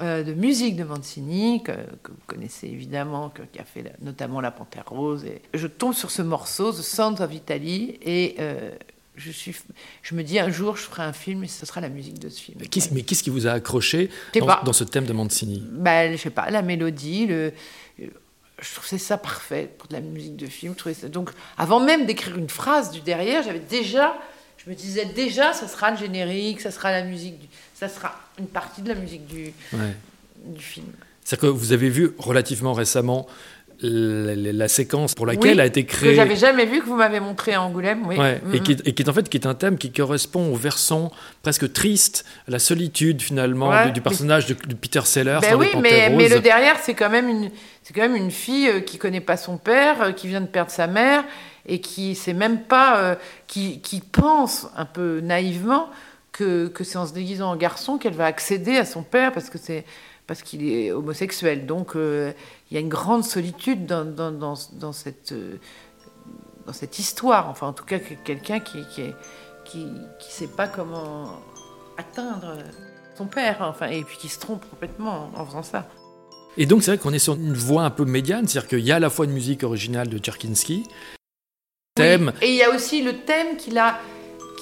[0.00, 1.70] euh, de musique de Mancini, que,
[2.02, 5.24] que vous connaissez évidemment, que- qui a fait la- notamment La Panthère Rose.
[5.24, 8.72] Et je tombe sur ce morceau, The Sound of Italy, et euh,
[9.14, 9.54] je, suis,
[10.02, 12.30] je me dis un jour, je ferai un film et ce sera la musique de
[12.30, 12.58] ce film.
[12.68, 14.10] Qu'est-ce- Mais qu'est-ce qui vous a accroché
[14.64, 15.62] dans ce thème de Mancini?
[15.70, 17.52] Bah, je sais pas, la mélodie, le,
[18.62, 20.72] je trouvais ça parfait pour de la musique de film.
[20.74, 24.16] Je trouvais ça- donc, avant même d'écrire une phrase du derrière, j'avais déjà,
[24.64, 28.18] je me disais déjà, ça sera le générique, ça sera la musique, du- ça sera
[28.38, 29.96] une partie de la musique du, Ouais.
[30.46, 30.86] du film.
[31.24, 33.26] C'est-à-dire que vous avez vu relativement récemment
[33.82, 36.14] la, la- la séquence pour laquelle Oui, a été Que créée.
[36.14, 38.06] j'avais jamais vu, que vous m'avez montré à Angoulême.
[38.06, 38.16] Oui.
[38.16, 40.52] Ouais, et, qui est, et qui est en fait qui est un thème qui correspond
[40.52, 41.10] au versant
[41.42, 45.68] presque triste, la solitude finalement Ouais, du, du personnage de, de Peter Sellers Ben oui,
[45.80, 47.50] mais, mais le derrière, c'est quand même une,
[47.82, 50.46] c'est quand même une fille euh, qui connaît pas son père, euh, qui vient de
[50.46, 51.24] perdre sa mère
[51.66, 53.14] et qui sait même pas, euh,
[53.46, 55.88] qui, qui pense un peu naïvement
[56.32, 59.50] que, que c'est en se déguisant en garçon qu'elle va accéder à son père parce
[59.50, 59.84] que c'est
[60.26, 61.66] parce qu'il est homosexuel.
[61.66, 62.32] Donc euh,
[62.72, 65.58] il y a une grande solitude dans, dans, dans, dans cette euh,
[66.66, 67.50] dans cette histoire.
[67.50, 69.14] Enfin, en tout cas, que- quelqu'un qui qui est-
[69.66, 69.86] qui
[70.18, 71.38] qui sait pas comment
[71.98, 72.56] atteindre
[73.18, 75.86] son père, enfin, et puis qui se trompe complètement en faisant ça.
[76.56, 78.90] Et donc c'est vrai qu'on est sur une voie un peu médiane, c'est-à-dire qu'il y
[78.92, 80.84] a à la fois une musique originale de Tcherkinsky,
[81.94, 82.46] thème, Oui.
[82.46, 83.98] Et il y a aussi le thème qu'il a,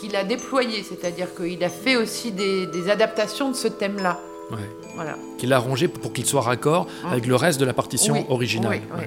[0.01, 4.19] qu'il a déployé, c'est-à-dire qu'il a fait aussi des, des adaptations de ce thème-là.
[4.53, 4.59] Ouais,
[4.95, 5.17] Voilà.
[5.39, 8.81] qu'il a arrangé pour qu'il soit raccord avec le reste de la partition Oui, originale.
[8.95, 9.05] oui, oui.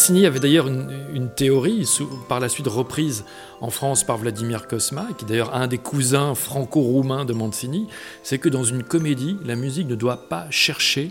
[0.00, 3.22] Mancini avait d'ailleurs une, une théorie, sous- par la suite reprise
[3.60, 7.86] en France par Vladimir Kosma, qui est d'ailleurs un des cousins franco-roumains de Mancini,
[8.22, 11.10] c'est que dans une comédie, la musique ne doit pas chercher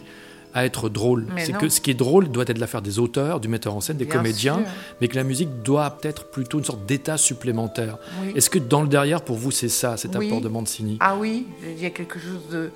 [0.55, 1.27] à être drôle.
[1.37, 3.97] C'est que ce qui est drôle doit être l'affaire des auteurs, du metteur en scène,
[3.97, 4.65] des Bien comédiens, sûr.
[5.01, 7.99] mais que la musique doit peut-être plutôt une sorte d'état supplémentaire.
[8.23, 8.31] Oui.
[8.35, 10.25] Est-ce que dans le derrière, pour vous, c'est ça, cet Oui.
[10.25, 10.97] apport de Mancini?
[10.99, 12.71] Ah oui, il y a quelque chose de,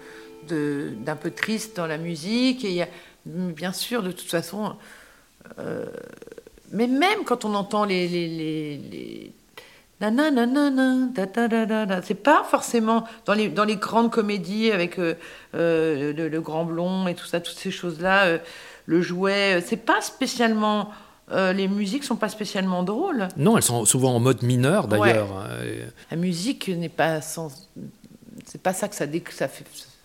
[0.48, 2.64] de- d'un peu triste dans la musique.
[2.64, 2.88] Et il y a,
[3.26, 4.74] bien sûr, de toute façon,
[5.60, 5.86] euh,
[6.72, 9.34] mais même quand on entend les, les, les, les-
[12.04, 15.14] c'est pas forcément dans les, dans les grandes comédies avec euh,
[15.56, 18.38] euh, le, le grand blond et tout ça, toutes ces choses-là, euh,
[18.86, 20.90] le jouet, c'est pas spécialement.
[21.32, 23.30] les musiques sont pas spécialement drôles.
[23.38, 25.48] Non, elles sont souvent en mode mineur d'ailleurs.
[25.64, 27.50] et- La musique n'est pas sans.
[28.46, 29.24] C'est pas ça que ça, dé...
[29.32, 29.64] ça fait.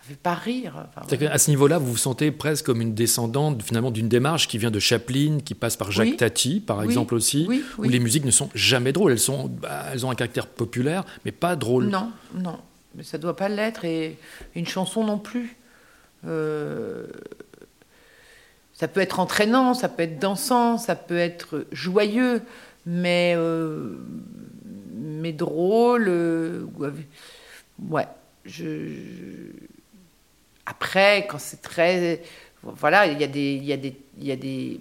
[0.08, 0.86] Fait pas rire.
[0.96, 4.56] Enfin, qu'à ce niveau-là, vous vous sentez presque comme une descendante finalement d'une démarche qui
[4.58, 6.16] vient de Chaplin, qui passe par Jacques Oui.
[6.16, 6.84] Tati, par Oui.
[6.86, 9.12] exemple aussi, Oui, où les musiques ne sont jamais drôles.
[9.12, 11.86] Elles, sont, bah, elles ont un caractère populaire, mais pas drôle.
[11.88, 12.58] Non, non.
[12.94, 13.84] Mais ça doit pas l'être.
[13.84, 14.16] Et
[14.54, 15.56] une chanson non plus.
[16.26, 17.06] Euh,
[18.72, 22.40] Ça peut être entraînant, ça peut être dansant, ça peut être joyeux,
[22.86, 23.96] mais, euh,
[24.94, 26.06] mais drôle.
[26.08, 26.64] euh,
[27.90, 28.06] Ouais.
[28.44, 28.64] Je...
[28.64, 29.68] je-
[30.68, 32.22] Après, quand c'est très.
[32.62, 33.54] Voilà, il y a des.
[33.54, 34.80] Il y a des, y a des...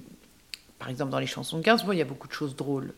[0.79, 2.93] Par exemple, dans les chansons de Gainsbourg, il y a beaucoup de choses drôles.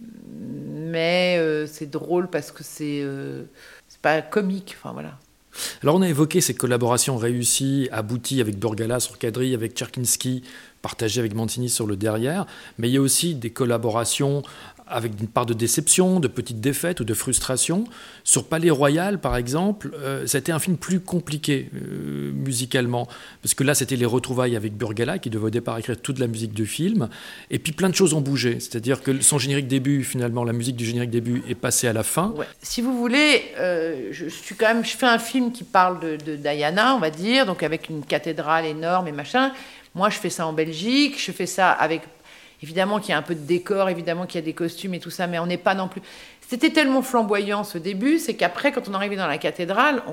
[0.00, 3.02] Mais euh, c'est drôle parce que c'est.
[3.02, 3.44] euh,
[3.88, 4.74] c'est pas comique.
[4.78, 5.18] Enfin, voilà.
[5.82, 10.42] Alors on a évoqué ces collaborations réussies, abouties avec Burgala sur quadrille, avec Tcherkinski,
[10.80, 12.46] partagées avec Mancini sur le derrière,
[12.78, 14.42] mais il y a aussi des collaborations
[14.86, 17.84] avec une part de déception, de petites défaites ou de frustration.
[18.24, 23.08] Sur Palais Royal, par exemple, euh, ça un film plus compliqué euh, musicalement,
[23.42, 26.26] parce que là, c'était les retrouvailles avec Burgala, qui devait au départ écrire toute la
[26.26, 27.08] musique du film,
[27.50, 28.60] et puis plein de choses ont bougé.
[28.60, 32.02] C'est-à-dire que son générique début, finalement, la musique du générique début est passée à la
[32.02, 32.34] fin.
[32.60, 36.00] Si vous voulez, euh, je, je suis quand même, je fais un film qui parle
[36.00, 39.52] de, de Diana, on va dire, donc avec une cathédrale énorme et machin.
[39.94, 42.02] Moi, je fais ça en Belgique, je fais ça avec,
[42.62, 45.00] évidemment qu'il y a un peu de décor, évidemment qu'il y a des costumes et
[45.00, 46.02] tout ça, mais on n'est pas non plus.
[46.46, 50.12] C'était tellement flamboyant ce début, c'est qu'après, quand on arrivait dans la cathédrale, on,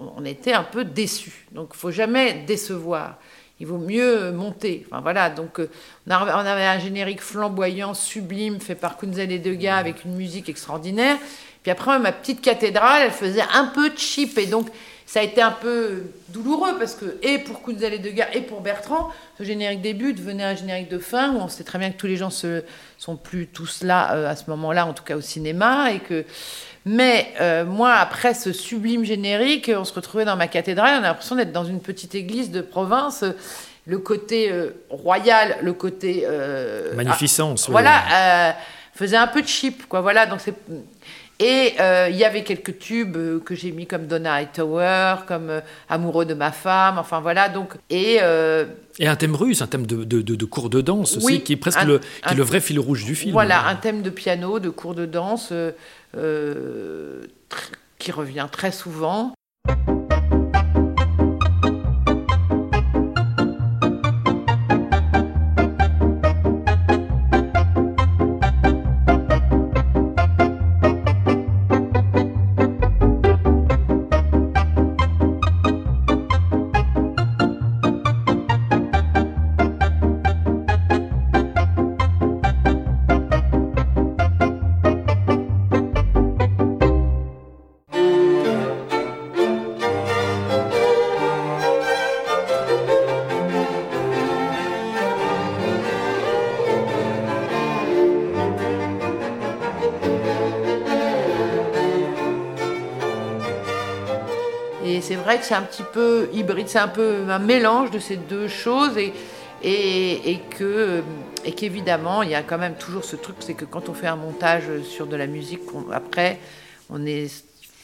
[0.00, 1.46] on- on était un peu déçus.
[1.52, 3.18] Donc, il faut jamais décevoir.
[3.60, 4.86] Il vaut mieux monter.
[4.90, 5.68] Enfin voilà, donc euh,
[6.08, 11.16] on avait un générique flamboyant, sublime, fait par Kunzel et Degas avec une musique extraordinaire.
[11.62, 14.38] Puis après, ma petite cathédrale, elle faisait un peu cheap.
[14.38, 14.68] Et donc,
[15.08, 18.60] ça a été un peu douloureux parce que, et pour Kunzel et Degas et pour
[18.60, 21.96] Bertrand, ce générique début devenait un générique de fin où on sait très bien que
[21.96, 22.62] tous les gens se,
[22.98, 25.92] sont plus tous là euh, à ce moment-là, en tout cas au cinéma.
[25.92, 26.26] Et que,
[26.84, 31.08] mais euh, moi, après ce sublime générique, on se retrouvait dans ma cathédrale, on a
[31.08, 33.24] l'impression d'être dans une petite église de province.
[33.86, 37.68] Le côté euh, royal, le côté euh, Magnificence.
[37.68, 37.72] oui.
[37.72, 38.52] voilà, euh,
[38.94, 40.02] faisait un peu de cheap, quoi.
[40.02, 40.52] Voilà, donc c'est.
[41.40, 45.50] Et euh, il y avait quelques tubes euh, que j'ai mis comme Donna Hightower, comme
[45.50, 47.74] euh, Amoureux de ma femme, enfin voilà, donc.
[47.90, 48.64] Et euh,
[48.98, 51.52] Et un thème russe, un thème de, de, de- de cours de danse aussi, qui
[51.52, 53.32] est presque un- le, qui est le vrai fil rouge du film.
[53.32, 55.70] voilà, un thème de piano, de cours de danse, euh,
[56.16, 57.22] euh,
[57.98, 59.32] qui revient très souvent.
[105.00, 108.16] C'est vrai que c'est un petit peu hybride, c'est un peu un mélange de ces
[108.16, 111.02] deux choses et, que
[111.56, 114.16] qu'évidemment il y a quand même toujours ce truc, c'est que quand on fait un
[114.16, 115.60] montage sur de la musique,
[115.92, 116.38] après
[116.90, 117.26] on est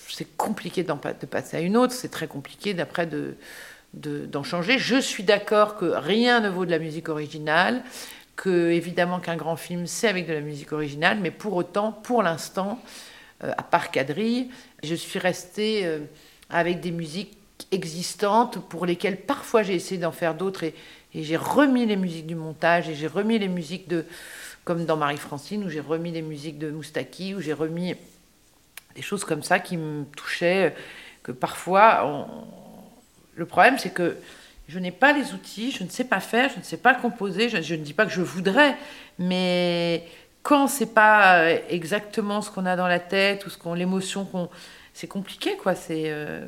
[0.09, 3.37] c'est compliqué de passer à une autre, c'est très compliqué d'après de-
[3.92, 4.79] d'en changer.
[4.79, 7.83] Je suis d'accord que rien ne vaut de la musique originale,
[8.37, 12.22] que évidemment qu'un grand film c'est avec de la musique originale, mais pour autant, pour
[12.22, 12.81] l'instant,
[13.42, 14.50] euh, à part quadrille,
[14.83, 15.98] je suis restée euh,
[16.54, 17.36] avec des musiques
[17.72, 20.74] existantes pour lesquelles parfois j'ai essayé d'en faire d'autres et,
[21.12, 24.04] j'ai remis les musiques du montage et j'ai remis les musiques de
[24.64, 27.94] comme dans Marie-Francine où j'ai remis les musiques de Moustaki où j'ai remis
[28.96, 30.74] des choses comme ça qui me touchaient
[31.22, 32.26] que parfois
[33.34, 34.16] le problème c'est que
[34.66, 37.50] Je n'ai pas les outils, je ne sais pas faire, je ne sais pas composer.
[37.50, 38.76] Je, je ne dis pas que je voudrais,
[39.18, 40.08] mais
[40.42, 44.48] quand c'est pas exactement ce qu'on a dans la tête ou ce qu'on, l'émotion qu'on,
[44.94, 45.74] c'est compliqué, quoi.
[45.74, 46.46] C'est euh,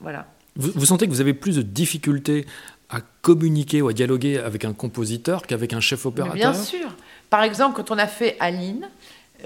[0.00, 0.26] voilà.
[0.56, 2.46] Vous, vous sentez que vous avez plus de difficultés
[2.90, 6.34] à communiquer ou à dialoguer avec un compositeur qu'avec un chef Mais opérateur?
[6.34, 6.94] bien sûr.
[7.30, 8.88] Par exemple, quand on a fait Aline,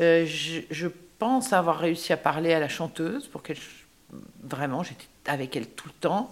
[0.00, 3.56] euh, je, je pense avoir réussi à parler à la chanteuse pour qu'elle.
[4.42, 6.30] Vraiment, j'étais avec elle tout le temps.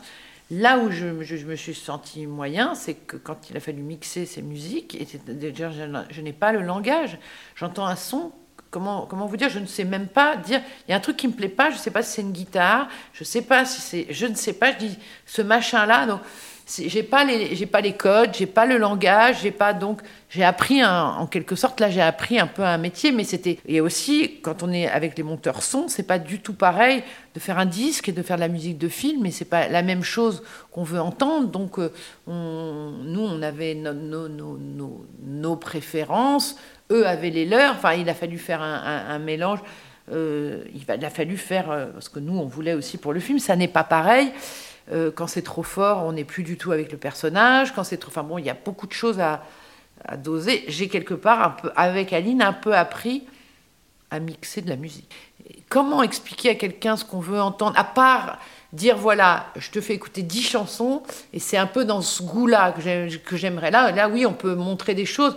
[0.50, 3.82] Là où je, je- je me suis sentie moyen, c'est que quand il a fallu
[3.82, 5.70] mixer ces musiques, et déjà,
[6.10, 7.18] je n'ai pas le langage.
[7.56, 8.32] J'entends un son.
[8.70, 10.60] Comment, comment vous dire Je ne sais même pas dire.
[10.86, 11.70] Il y a un truc qui me plaît pas.
[11.70, 12.88] Je ne sais pas si c'est une guitare.
[13.12, 14.06] Je sais pas si c'est.
[14.10, 14.72] Je ne sais pas.
[14.72, 16.06] Je dis ce machin-là.
[16.06, 16.20] Donc,
[16.68, 18.30] j'ai pas les, j'ai pas les codes.
[18.34, 19.42] J'ai pas le langage.
[19.42, 20.00] J'ai pas donc.
[20.28, 21.78] J'ai appris un- en quelque sorte.
[21.78, 23.58] Là, j'ai appris un peu un métier, mais c'était.
[23.66, 27.40] Et aussi, quand on est avec les monteurs son, c'est pas du tout pareil de
[27.40, 29.82] faire un disque et de faire de la musique de film, mais c'est pas la
[29.82, 31.48] même chose qu'on veut entendre.
[31.48, 31.92] Donc, euh,
[32.26, 36.56] nous, on avait no- no- no- no- nos préférences,
[36.90, 37.74] eux avaient les leurs.
[37.76, 39.60] Enfin, il a fallu faire un, mélange.
[40.12, 43.38] Euh, il, a fallu faire, euh, parce que nous, on voulait aussi pour le film,
[43.38, 44.30] ça n'est pas pareil.
[44.92, 47.74] Euh, quand c'est trop fort, on n'est plus du tout avec le personnage.
[47.74, 49.42] Quand c'est trop, enfin bon, il y a beaucoup de choses à,
[50.18, 50.64] doser.
[50.68, 53.24] J'ai quelque part, un peu, avec Aline, un peu appris
[54.10, 55.10] à mixer de la musique.
[55.68, 58.38] Comment expliquer à quelqu'un ce qu'on veut entendre, à part
[58.72, 62.72] dire voilà, je te fais écouter dix chansons, et c'est un peu dans ce goût-là
[62.72, 63.70] que j'aimerais.
[63.70, 65.36] Là, là, oui, on peut montrer des choses.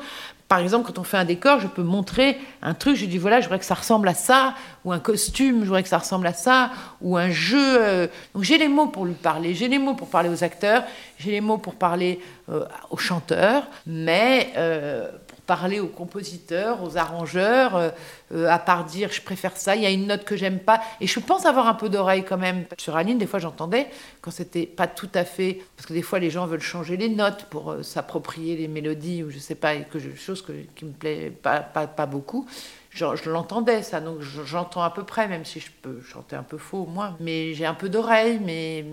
[0.50, 3.40] Par exemple, quand on fait un décor, je peux montrer un truc, je dis voilà,
[3.40, 6.26] je voudrais que ça ressemble à ça, ou un costume, je voudrais que ça ressemble
[6.26, 7.78] à ça, ou un jeu.
[7.80, 8.08] euh.
[8.34, 10.84] Donc j'ai les mots pour lui parler, j'ai les mots pour parler aux acteurs,
[11.20, 15.08] j'ai les mots pour parler euh, aux chanteurs, mais euh,
[15.50, 17.90] parler aux compositeurs, aux arrangeurs, euh,
[18.36, 20.80] euh, à part dire je préfère ça, il y a une note que j'aime pas.
[21.02, 22.66] Et je pense avoir un peu d'oreille quand même.
[22.78, 23.88] Sur Aline, des fois j'entendais
[24.22, 25.64] quand c'était pas tout à fait.
[25.76, 29.24] Parce que des fois les gens veulent changer les notes pour euh, s'approprier les mélodies
[29.24, 32.46] ou je sais pas, que je, chose que, qui me plaît pas, pas, beaucoup.
[32.92, 36.44] Je, l'entendais ça, donc je- j'entends à peu près, même si je peux chanter un
[36.44, 37.18] peu faux moi.
[37.20, 38.86] Mais j'ai un peu d'oreille, mais,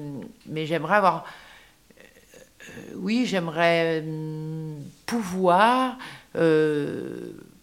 [0.47, 1.27] mais j'aimerais avoir.
[2.95, 5.99] oui, j'aimerais euh, pouvoir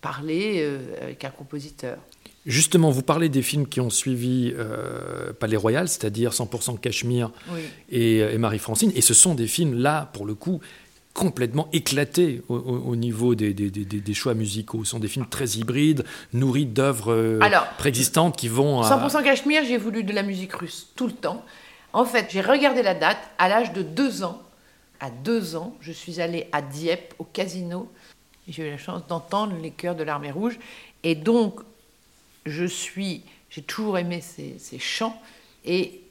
[0.02, 1.98] parler euh, avec un compositeur.
[2.46, 7.62] Justement, vous parlez des films qui ont suivi euh, Palais Royal, c'est-à-dire 100% Cachemire Oui.
[7.90, 10.60] et, et Marie-Francine, et ce sont des films, là, pour le coup,
[11.14, 14.84] complètement éclatés au, au- au niveau des, des- des- des- des choix musicaux.
[14.84, 17.40] Ce sont des films très hybrides, nourris d'œuvres euh,
[17.78, 18.90] préexistantes qui vont à...
[19.08, 21.46] 100% Cachemire, j'ai voulu de la musique russe tout le temps.
[21.94, 24.42] En fait, j'ai regardé la date à l'âge de deux ans.
[25.00, 27.90] À deux ans, je suis allée à Dieppe, au casino.
[28.48, 30.58] J'ai eu la chance d'entendre les chœurs de l'armée rouge.
[31.04, 31.62] Et donc,
[32.46, 35.20] je suis, j'ai toujours aimé ces, ces chants.
[35.66, 36.02] Et,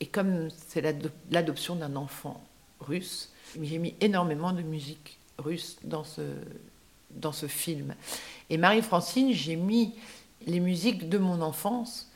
[0.00, 2.42] et comme c'est l'ado- l'adoption d'un enfant
[2.80, 3.30] russe,
[3.60, 6.22] j'ai mis énormément de musique russe dans ce,
[7.10, 7.94] dans ce film.
[8.48, 9.92] Et Marie-Francine, j'ai mis
[10.46, 12.08] les musiques de mon enfance,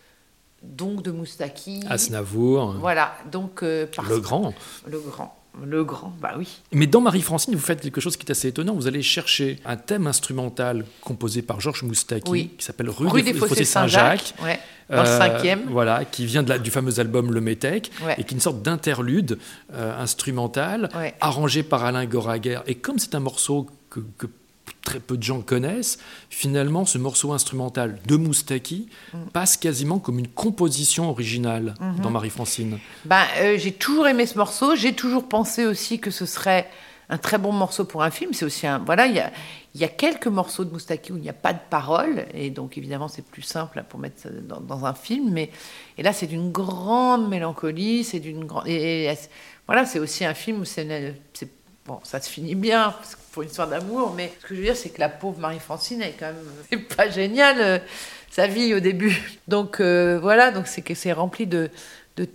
[0.62, 1.80] donc de Moustaki.
[1.88, 3.62] Aznavour, Voilà, donc.
[3.62, 4.54] euh, parce- le grand.
[4.86, 5.36] Le grand.
[5.62, 6.48] Le grand, bah oui.
[6.72, 8.74] Mais dans Marie-Francine, vous faites quelque chose qui est assez étonnant.
[8.74, 12.50] Vous allez chercher un thème instrumental composé par Georges Moustaki, Oui.
[12.58, 14.34] qui s'appelle Rue, Rue des, des Fossés Saint-Jacques.
[14.42, 14.58] Ouais,
[14.90, 15.62] dans le Euh, cinquième.
[15.70, 18.14] Voilà, qui vient de la- du fameux album Le Métèque, Ouais.
[18.18, 19.38] et qui est une sorte d'interlude
[19.72, 21.14] euh, instrumental, Ouais.
[21.20, 22.60] arrangé par Alain Goraguer.
[22.66, 24.26] Et comme c'est un morceau que, que
[24.82, 25.98] très peu de gens connaissent,
[26.30, 29.18] finalement, ce morceau instrumental de Moustaki Mm.
[29.32, 32.00] passe quasiment comme une composition originale Mm-hmm.
[32.00, 32.78] dans Marie-Francine.
[33.04, 34.76] Ben, euh, j'ai toujours aimé ce morceau.
[34.76, 36.68] J'ai toujours pensé aussi que ce serait
[37.08, 38.32] un très bon morceau pour un film.
[38.32, 38.78] C'est aussi un.
[38.78, 39.30] Voilà, il y a,
[39.74, 42.26] il y a quelques morceaux de Moustaki où il n'y a pas de paroles.
[42.32, 45.30] Et donc, évidemment, c'est plus simple pour mettre ça dans, dans un film.
[45.32, 45.50] Mais,
[45.98, 48.04] et là, c'est d'une grande mélancolie.
[48.04, 48.66] C'est d'une grande.
[48.68, 49.14] Et, et-
[49.66, 51.12] voilà, c'est aussi un film où c'est.
[51.86, 52.94] Bon, ça se finit bien
[53.32, 56.00] pour une histoire d'amour, mais ce que je veux dire, c'est que la pauvre Marie-Francine,
[56.00, 56.36] elle est quand même.
[56.70, 57.78] C'est pas génial, euh,
[58.30, 59.20] sa vie au début.
[59.48, 61.70] Donc, euh, voilà, donc c'est que c'est rempli de,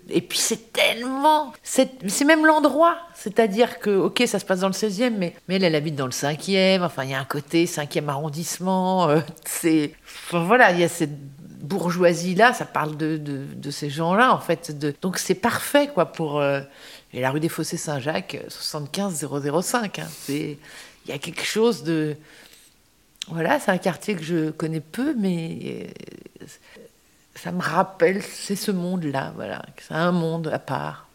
[0.10, 1.52] Et puis c'est tellement.
[1.64, 2.97] C'est même l'endroit.
[3.16, 6.06] C'est-à-dire que, ok, ça se passe dans le 16e, mais, mais elle, elle habite dans
[6.06, 6.84] le 5e.
[6.84, 9.10] Enfin, il y a un côté 5e arrondissement.
[9.10, 9.93] euh, c'est.
[10.28, 11.18] Enfin, voilà, il y a cette
[11.62, 12.54] bourgeoisie-là.
[12.54, 14.78] Ça parle de, de, de ces gens-là, en fait.
[14.78, 14.93] De...
[15.02, 16.39] Donc c'est parfait, quoi, pour.
[17.14, 19.28] Euh, Et la rue des Fossés Saint-Jacques, 75
[19.62, 19.99] 005.
[19.99, 20.57] hein, c'est.
[21.05, 22.16] Il y a quelque chose de.
[23.30, 25.60] Voilà, c'est un quartier que je connais peu, mais
[26.41, 26.45] euh,
[27.36, 29.64] ça me rappelle, c'est ce monde-là, voilà.
[29.80, 31.09] C'est un monde à part.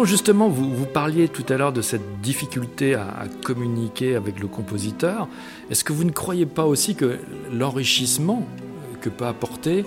[0.00, 4.40] Quand justement vous, vous parliez tout à l'heure de cette difficulté à, à communiquer avec
[4.40, 5.28] le compositeur,
[5.70, 7.18] est-ce que vous ne croyez pas aussi que
[7.52, 8.46] l'enrichissement
[9.02, 9.84] que peut apporter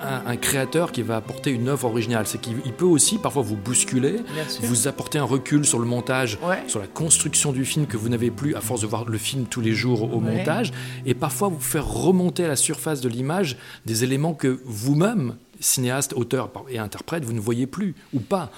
[0.00, 3.42] un, un créateur qui va apporter une œuvre originale, c'est qu'il il peut aussi parfois
[3.42, 4.16] vous bousculer,
[4.62, 6.62] vous apporter un recul sur le montage, Ouais.
[6.66, 9.44] sur la construction du film que vous n'avez plus à force de voir le film
[9.44, 10.38] tous les jours au Ouais.
[10.38, 10.72] montage,
[11.04, 16.14] et parfois vous faire remonter à la surface de l'image des éléments que vous-même, cinéaste,
[16.14, 18.50] auteur et interprète, vous ne voyez plus ou pas.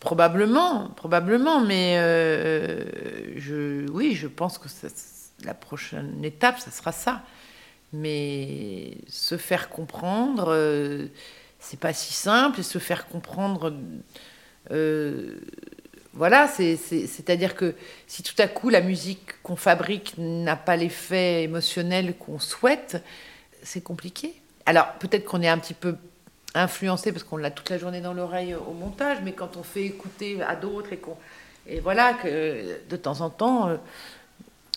[0.00, 2.84] Probablement, probablement, mais euh,
[3.36, 4.68] je, oui, je pense que
[5.44, 7.22] la prochaine étape, ça sera ça.
[7.92, 11.06] Mais se faire comprendre, euh,
[11.58, 13.74] c'est pas si simple, se faire comprendre,
[14.70, 15.40] euh,
[16.14, 17.74] voilà, c'est- c'est- c'est-à-dire que
[18.06, 23.02] si tout à coup la musique qu'on fabrique n'a pas l'effet émotionnel qu'on souhaite,
[23.62, 24.34] c'est compliqué.
[24.66, 25.96] Alors peut-être qu'on est un petit peu
[26.54, 29.84] influencé parce qu'on l'a toute la journée dans l'oreille au montage, mais quand on fait
[29.84, 31.16] écouter à d'autres et qu'on
[31.66, 33.76] et voilà que de temps en temps, euh,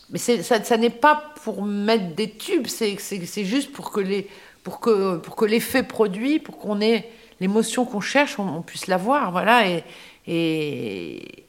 [0.10, 4.30] mais ça, ça n'est pas pour mettre des tubes, c'est juste pour que les
[4.64, 7.10] pour que pour que l'effet produit, pour qu'on ait
[7.40, 9.84] l'émotion qu'on cherche, on, on puisse l'avoir, voilà et
[10.28, 11.46] et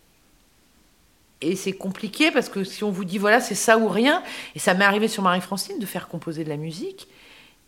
[1.41, 4.23] et c'est compliqué parce que si on vous dit voilà c'est ça ou rien,
[4.55, 7.09] et ça m'est arrivé sur Marie-Francine de faire composer de la musique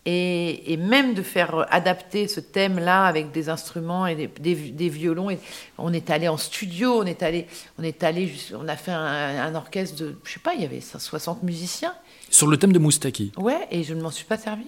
[0.07, 4.89] et, et même de faire adapter ce thème-là avec des instruments et des, des, des
[4.89, 5.31] violons.
[5.31, 5.39] Et
[5.79, 7.47] on est allé en studio, on est allé,
[7.79, 10.65] on est allé, on a fait un, un orchestre de, je sais pas, il y
[10.65, 11.95] avait 60 musiciens.
[12.31, 14.67] Sur le thème de Moustaki, Ouais, et je ne m'en suis pas servi.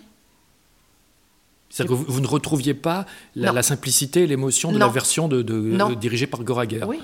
[1.68, 5.45] c'est-à-dire que vous, vous ne retrouviez pas la, simplicité et l'émotion de la version de,
[5.49, 6.84] euh, dirigée par Goraguer.
[6.87, 7.01] Oui.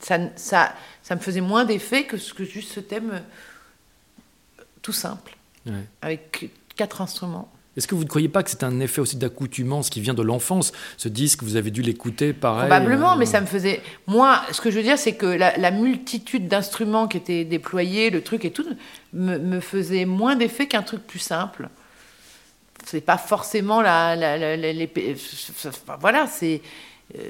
[0.00, 5.35] Ça, ça, ça me faisait moins d'effet que juste ce thème euh, tout simple,
[5.66, 5.72] Ouais.
[6.02, 7.50] avec quatre instruments.
[7.76, 10.22] Est-ce que vous ne croyez pas que c'est un effet aussi d'accoutumance qui vient de
[10.22, 13.82] l'enfance Ce disque, vous avez dû l'écouter pareil Probablement, euh, mais ça me faisait.
[14.06, 18.08] Moi, ce que je veux dire, c'est que la, la multitude d'instruments qui étaient déployés,
[18.08, 18.64] le truc et tout,
[19.12, 21.68] me, me faisait moins d'effet qu'un truc plus simple.
[22.86, 24.16] C'est pas forcément la.
[24.16, 25.16] la- la- la- les-
[25.66, 26.62] enfin, voilà, c'est.
[27.18, 27.20] euh,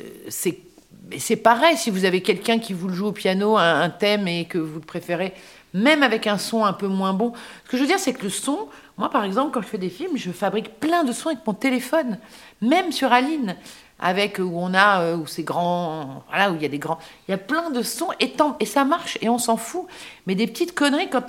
[1.18, 4.26] c'est pareil, si vous avez quelqu'un qui vous le joue au piano, un, un thème,
[4.28, 5.32] et que vous le préférez,
[5.76, 7.32] même avec un son un peu moins bon.
[7.64, 9.78] Ce que je veux dire, c'est que le son, moi par exemple, quand je fais
[9.78, 12.18] des films, je fabrique plein de sons avec mon téléphone,
[12.62, 13.56] même sur Aline,
[13.98, 16.98] avec où on a, euh, où c'est grand, voilà, où il y a des grands.
[17.26, 19.86] Il y a plein de sons, et, tant- et ça marche, et on s'en fout.
[20.26, 21.26] Mais des petites conneries, quand,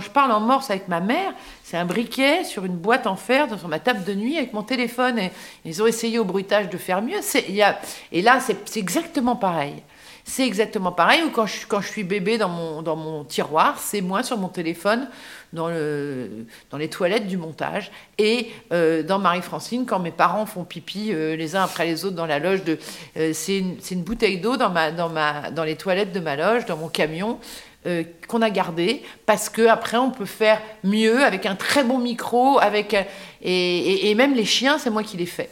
[0.00, 1.32] je parle en morse avec ma mère,
[1.64, 4.62] c'est un briquet sur une boîte en fer sur ma table de nuit avec mon
[4.62, 5.18] téléphone.
[5.18, 5.32] Et,
[5.64, 7.20] ils ont essayé au bruitage de faire mieux.
[7.48, 7.78] Y a,
[8.12, 9.82] et là, c'est exactement pareil.
[10.30, 11.24] C'est exactement pareil.
[11.24, 15.08] Ou quand je, suis bébé dans mon, dans mon tiroir, c'est moi sur mon téléphone
[15.52, 15.68] dans,
[16.70, 17.90] dans les toilettes du montage.
[18.16, 22.14] Et euh, dans Marie-Francine, quand mes parents font pipi euh, les uns après les autres
[22.14, 22.78] dans la loge, de,
[23.16, 26.64] euh, c'est une, bouteille d'eau dans, ma, dans, ma, dans les toilettes de ma loge,
[26.64, 27.40] dans mon camion.
[28.28, 32.58] qu'on a gardé parce que après on peut faire mieux avec un très bon micro
[32.60, 32.94] avec
[33.40, 35.48] et- et même les chiens c'est moi qui les fais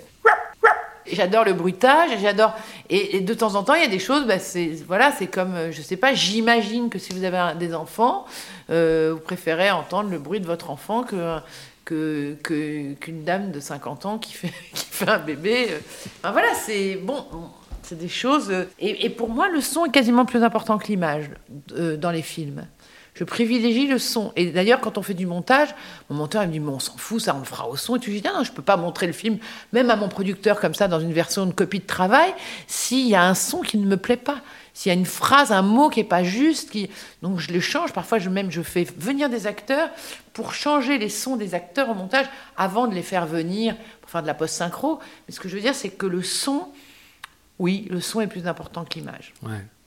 [1.13, 2.55] J'adore le bruitage, j'adore.
[2.91, 5.73] Et, de temps en temps, il y a des choses, bah, c'est voilà, comme, euh,
[5.73, 8.25] je sais pas, j'imagine que si vous avez des enfants,
[8.71, 11.41] euh, vous préférez entendre le bruit de votre enfant que
[11.85, 15.69] qu'une dame de 50 ans qui fait, qui fait un bébé.
[15.71, 15.79] euh.
[16.19, 17.25] Enfin, voilà, c'est bon,
[17.83, 18.53] c'est des choses.
[18.79, 21.31] Et, pour moi, le son est quasiment plus important que l'image
[21.99, 22.67] dans les films.
[23.19, 24.33] Je privilégie le son.
[24.37, 25.75] Et d'ailleurs, quand on fait du montage,
[26.09, 27.97] mon monteur il me dit Mais on s'en fout, ça on le fera au son.
[27.97, 29.39] Et tu dis Ah non, je peux pas montrer le film,
[29.73, 32.33] même à mon producteur comme ça, dans une version de copie de travail,
[32.69, 34.41] s'il y a un son qui ne me plaît pas.
[34.73, 36.89] S'il y a une phrase, un mot qui est pas juste, qui...
[37.21, 37.93] donc je le change.
[37.93, 39.89] Parfois, je même je fais venir des acteurs
[40.33, 44.23] pour changer les sons des acteurs au montage avant de les faire venir pour faire
[44.23, 45.01] de la post synchro.
[45.27, 46.69] Mais ce que je veux dire, c'est que le son,
[47.59, 49.35] oui, le son est plus important que l'image.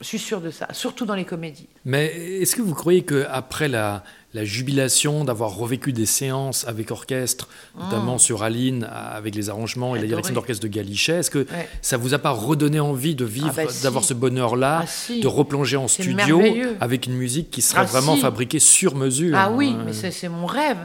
[0.02, 1.68] Je suis sûre de ça, surtout dans les comédies.
[1.86, 2.08] Mais
[2.42, 7.48] est-ce que vous croyez qu'après la, la jubilation d'avoir revécu des séances avec orchestre,
[7.78, 11.70] notamment sur Aline, avec les arrangements et la direction d'orchestre de Galichet, est-ce que Ouais.
[11.84, 13.84] ça vous a pas redonné envie de vivre, Ah bah si.
[13.84, 15.20] d'avoir ce bonheur-là, Ah si.
[15.22, 16.42] de replonger en studio
[16.80, 18.22] avec une musique qui serait Ah vraiment si.
[18.22, 19.84] fabriquée sur mesure Ah oui, Ouais.
[19.86, 20.80] mais c'est c'est mon rêve.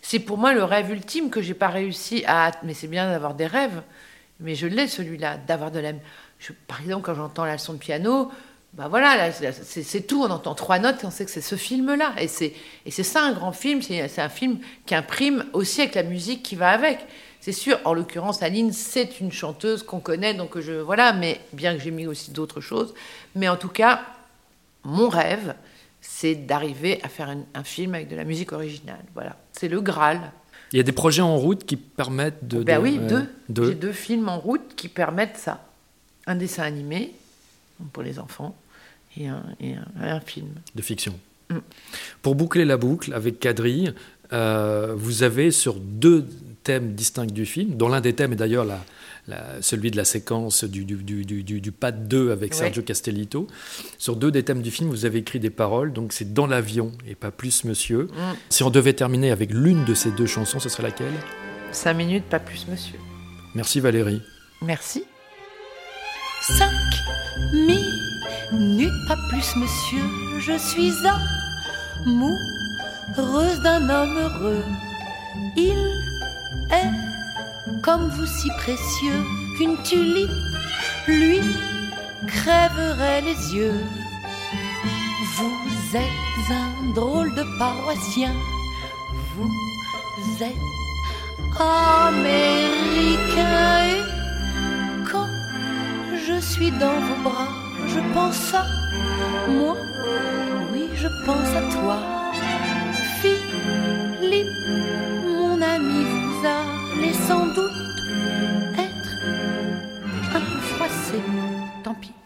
[0.00, 2.52] C'est pour moi le rêve ultime que j'ai pas réussi à.
[2.62, 3.82] Mais c'est bien d'avoir des rêves,
[4.38, 5.90] mais je l'ai celui-là, d'avoir de la.
[6.38, 8.30] je- Par exemple, quand j'entends la leçon de piano,
[8.74, 10.22] bah voilà, là, c'est- tout.
[10.22, 12.14] On entend trois notes et on sait que c'est ce film-là.
[12.20, 12.54] Et c'est
[13.02, 13.82] ça un grand film.
[13.82, 16.98] C'est un film qui imprime aussi avec la musique qui va avec.
[17.40, 17.78] C'est sûr.
[17.84, 21.12] En l'occurrence, Aline, c'est une chanteuse qu'on connaît, donc je voilà.
[21.12, 22.94] Mais bien que j'ai mis aussi d'autres choses,
[23.34, 24.02] mais en tout cas,
[24.84, 25.54] mon rêve,
[26.00, 29.02] c'est d'arriver à faire un, un film avec de la musique originale.
[29.14, 30.32] Voilà, c'est le Graal.
[30.72, 32.62] Il y a des projets en route qui permettent de...
[32.62, 33.26] ben de- oui, deux.
[33.48, 35.64] de- J'ai deux films en route qui permettent ça.
[36.26, 37.12] un dessin animé
[37.92, 38.56] pour les enfants
[39.16, 40.48] et un, et un- un film.
[40.74, 41.18] de fiction.
[41.50, 41.58] Mm.
[42.22, 43.92] Pour boucler la boucle avec Quadrille,
[44.32, 46.26] euh, vous avez sur deux
[46.62, 48.84] thèmes distincts du film, dont l'un des thèmes est d'ailleurs la-
[49.26, 52.52] la- celui de la séquence du, du, du, du, du- du pas de deux avec
[52.52, 52.56] Ouais.
[52.58, 53.46] Sergio Castellito.
[53.98, 56.92] Sur deux des thèmes du film, vous avez écrit des paroles, donc c'est dans l'avion
[57.08, 58.04] et pas plus monsieur.
[58.04, 58.34] Mm.
[58.50, 61.12] Si on devait terminer avec l'une de ces deux chansons, ce serait laquelle?
[61.72, 62.98] Cinq minutes, pas plus, monsieur.
[63.54, 64.22] Merci Valérie.
[64.62, 65.04] Merci.
[66.58, 67.04] Cinq
[67.52, 70.04] minutes, pas plus, monsieur.
[70.38, 70.92] Je suis
[72.06, 74.64] amoureuse d'un homme heureux.
[75.56, 75.78] Il
[76.70, 79.24] est comme vous si précieux
[79.56, 80.30] qu'une tulipe
[81.06, 81.40] lui
[82.26, 83.80] crèverait les yeux.
[85.36, 88.34] Vous êtes un drôle de paroissien.
[89.34, 89.50] Vous
[90.42, 90.56] êtes
[91.58, 92.60] américain
[96.40, 97.48] je suis dans vos bras,
[97.86, 98.64] je pense à
[99.50, 99.76] moi,
[100.72, 101.96] oui, je pense à toi.
[103.20, 104.46] Philippe,
[105.26, 107.80] mon ami, vous allez sans doute
[108.78, 109.12] être
[110.34, 111.20] un peu froissé,
[111.84, 112.19] tant pis.